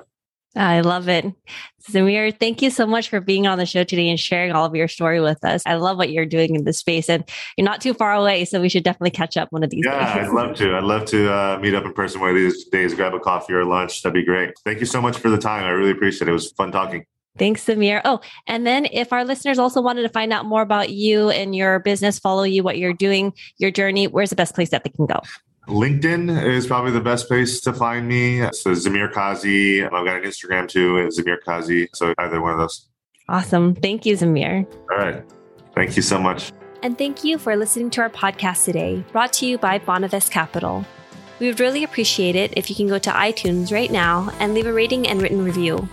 I 0.55 0.81
love 0.81 1.07
it. 1.07 1.25
Zamir, 1.89 2.37
thank 2.37 2.61
you 2.61 2.69
so 2.69 2.85
much 2.85 3.09
for 3.09 3.21
being 3.21 3.47
on 3.47 3.57
the 3.57 3.65
show 3.65 3.83
today 3.83 4.09
and 4.09 4.19
sharing 4.19 4.51
all 4.51 4.65
of 4.65 4.75
your 4.75 4.87
story 4.87 5.21
with 5.21 5.43
us. 5.45 5.63
I 5.65 5.75
love 5.75 5.97
what 5.97 6.11
you're 6.11 6.25
doing 6.25 6.55
in 6.55 6.65
this 6.65 6.77
space 6.77 7.09
and 7.09 7.23
you're 7.57 7.65
not 7.65 7.79
too 7.79 7.93
far 7.93 8.13
away. 8.13 8.43
So 8.45 8.59
we 8.59 8.67
should 8.67 8.83
definitely 8.83 9.11
catch 9.11 9.37
up 9.37 9.51
one 9.51 9.63
of 9.63 9.69
these 9.69 9.85
yeah, 9.85 10.13
days. 10.13 10.27
I'd 10.27 10.33
love 10.33 10.55
to. 10.57 10.75
I'd 10.75 10.83
love 10.83 11.05
to 11.05 11.33
uh, 11.33 11.59
meet 11.59 11.73
up 11.73 11.85
in 11.85 11.93
person 11.93 12.19
one 12.19 12.31
of 12.31 12.35
these 12.35 12.65
days, 12.65 12.93
grab 12.93 13.13
a 13.13 13.19
coffee 13.19 13.53
or 13.53 13.63
lunch. 13.63 14.03
That'd 14.03 14.13
be 14.13 14.25
great. 14.25 14.53
Thank 14.65 14.79
you 14.81 14.85
so 14.85 15.01
much 15.01 15.17
for 15.17 15.29
the 15.29 15.37
time. 15.37 15.63
I 15.63 15.69
really 15.69 15.91
appreciate 15.91 16.27
it. 16.27 16.31
It 16.31 16.33
was 16.33 16.51
fun 16.51 16.71
talking. 16.71 17.05
Thanks, 17.37 17.65
Zamir. 17.65 18.01
Oh, 18.03 18.19
and 18.45 18.67
then 18.67 18.87
if 18.91 19.13
our 19.13 19.23
listeners 19.23 19.57
also 19.57 19.81
wanted 19.81 20.01
to 20.01 20.09
find 20.09 20.33
out 20.33 20.45
more 20.45 20.61
about 20.61 20.89
you 20.89 21.29
and 21.29 21.55
your 21.55 21.79
business, 21.79 22.19
follow 22.19 22.43
you, 22.43 22.61
what 22.61 22.77
you're 22.77 22.93
doing, 22.93 23.33
your 23.57 23.71
journey, 23.71 24.07
where's 24.07 24.31
the 24.31 24.35
best 24.35 24.53
place 24.53 24.69
that 24.71 24.83
they 24.83 24.89
can 24.89 25.05
go? 25.05 25.21
LinkedIn 25.67 26.43
is 26.43 26.67
probably 26.67 26.91
the 26.91 27.01
best 27.01 27.27
place 27.27 27.61
to 27.61 27.73
find 27.73 28.07
me. 28.07 28.41
So 28.53 28.71
Zamir 28.71 29.11
Kazi. 29.11 29.83
I've 29.83 29.91
got 29.91 30.17
an 30.17 30.23
Instagram 30.23 30.67
too, 30.67 31.07
Zamir 31.09 31.37
Kazi. 31.43 31.87
So 31.93 32.13
either 32.17 32.41
one 32.41 32.53
of 32.53 32.59
those. 32.59 32.87
Awesome. 33.29 33.75
Thank 33.75 34.05
you, 34.05 34.15
Zamir. 34.15 34.65
All 34.91 34.97
right. 34.97 35.23
Thank 35.75 35.95
you 35.95 36.01
so 36.01 36.19
much. 36.19 36.51
And 36.83 36.97
thank 36.97 37.23
you 37.23 37.37
for 37.37 37.55
listening 37.55 37.91
to 37.91 38.01
our 38.01 38.09
podcast 38.09 38.65
today, 38.65 39.05
brought 39.11 39.31
to 39.33 39.45
you 39.45 39.57
by 39.57 39.77
Bonavest 39.77 40.31
Capital. 40.31 40.83
We 41.39 41.47
would 41.47 41.59
really 41.59 41.83
appreciate 41.83 42.35
it 42.35 42.53
if 42.57 42.69
you 42.69 42.75
can 42.75 42.87
go 42.87 42.99
to 42.99 43.09
iTunes 43.11 43.71
right 43.71 43.91
now 43.91 44.31
and 44.39 44.53
leave 44.53 44.65
a 44.65 44.73
rating 44.73 45.07
and 45.07 45.21
written 45.21 45.43
review. 45.43 45.87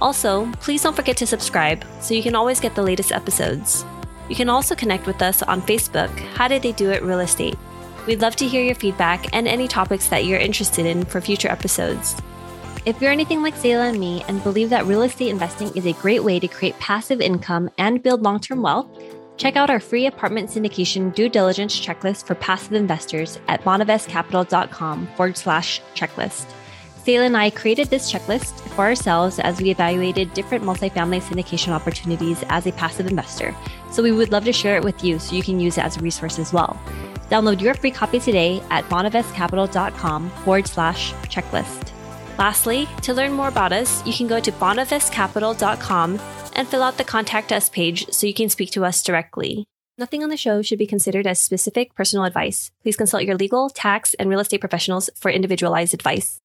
Also, 0.00 0.50
please 0.60 0.82
don't 0.82 0.96
forget 0.96 1.16
to 1.18 1.26
subscribe 1.26 1.84
so 2.00 2.14
you 2.14 2.22
can 2.22 2.34
always 2.34 2.58
get 2.58 2.74
the 2.74 2.82
latest 2.82 3.12
episodes. 3.12 3.84
You 4.30 4.34
can 4.34 4.48
also 4.48 4.74
connect 4.74 5.06
with 5.06 5.20
us 5.20 5.42
on 5.42 5.60
Facebook, 5.62 6.10
How 6.34 6.48
Did 6.48 6.62
They 6.62 6.72
Do 6.72 6.90
It 6.90 7.02
Real 7.02 7.20
Estate. 7.20 7.58
We'd 8.06 8.22
love 8.22 8.36
to 8.36 8.48
hear 8.48 8.62
your 8.62 8.74
feedback 8.74 9.26
and 9.34 9.46
any 9.46 9.68
topics 9.68 10.08
that 10.08 10.24
you're 10.24 10.38
interested 10.38 10.86
in 10.86 11.04
for 11.04 11.20
future 11.20 11.48
episodes. 11.48 12.16
If 12.86 13.00
you're 13.00 13.12
anything 13.12 13.42
like 13.42 13.54
Sayla 13.54 13.90
and 13.90 14.00
me 14.00 14.24
and 14.26 14.42
believe 14.42 14.70
that 14.70 14.86
real 14.86 15.02
estate 15.02 15.28
investing 15.28 15.70
is 15.76 15.86
a 15.86 15.92
great 15.92 16.24
way 16.24 16.40
to 16.40 16.48
create 16.48 16.78
passive 16.78 17.20
income 17.20 17.68
and 17.76 18.02
build 18.02 18.22
long 18.22 18.40
term 18.40 18.62
wealth, 18.62 18.88
check 19.36 19.56
out 19.56 19.68
our 19.68 19.80
free 19.80 20.06
apartment 20.06 20.48
syndication 20.48 21.14
due 21.14 21.28
diligence 21.28 21.78
checklist 21.78 22.26
for 22.26 22.34
passive 22.36 22.72
investors 22.72 23.38
at 23.48 23.62
bonavestcapital.com 23.64 25.06
forward 25.08 25.36
slash 25.36 25.82
checklist. 25.94 26.46
Sayla 27.04 27.26
and 27.26 27.36
I 27.36 27.50
created 27.50 27.88
this 27.88 28.10
checklist 28.10 28.60
for 28.70 28.82
ourselves 28.82 29.38
as 29.38 29.60
we 29.60 29.70
evaluated 29.70 30.32
different 30.32 30.64
multifamily 30.64 31.20
syndication 31.20 31.72
opportunities 31.72 32.44
as 32.48 32.66
a 32.66 32.72
passive 32.72 33.06
investor. 33.06 33.54
So 33.90 34.02
we 34.02 34.12
would 34.12 34.32
love 34.32 34.44
to 34.44 34.52
share 34.52 34.76
it 34.76 34.84
with 34.84 35.04
you 35.04 35.18
so 35.18 35.34
you 35.34 35.42
can 35.42 35.60
use 35.60 35.76
it 35.76 35.84
as 35.84 35.96
a 35.96 36.00
resource 36.00 36.38
as 36.38 36.52
well. 36.52 36.80
Download 37.30 37.60
your 37.60 37.74
free 37.74 37.90
copy 37.90 38.20
today 38.20 38.62
at 38.70 38.88
bonavestcapital.com 38.88 40.30
forward 40.30 40.66
slash 40.66 41.14
checklist. 41.34 41.92
Lastly, 42.38 42.88
to 43.02 43.14
learn 43.14 43.32
more 43.32 43.48
about 43.48 43.72
us, 43.72 44.04
you 44.06 44.12
can 44.12 44.26
go 44.26 44.40
to 44.40 44.52
bonavestcapital.com 44.52 46.20
and 46.54 46.68
fill 46.68 46.82
out 46.82 46.98
the 46.98 47.04
contact 47.04 47.52
us 47.52 47.68
page 47.68 48.08
so 48.10 48.26
you 48.26 48.34
can 48.34 48.48
speak 48.48 48.70
to 48.72 48.84
us 48.84 49.02
directly. 49.02 49.64
Nothing 49.98 50.22
on 50.22 50.30
the 50.30 50.36
show 50.36 50.62
should 50.62 50.78
be 50.78 50.86
considered 50.86 51.26
as 51.26 51.38
specific 51.38 51.94
personal 51.94 52.24
advice. 52.24 52.70
Please 52.82 52.96
consult 52.96 53.24
your 53.24 53.36
legal, 53.36 53.68
tax, 53.68 54.14
and 54.14 54.30
real 54.30 54.40
estate 54.40 54.60
professionals 54.60 55.10
for 55.14 55.30
individualized 55.30 55.92
advice. 55.92 56.38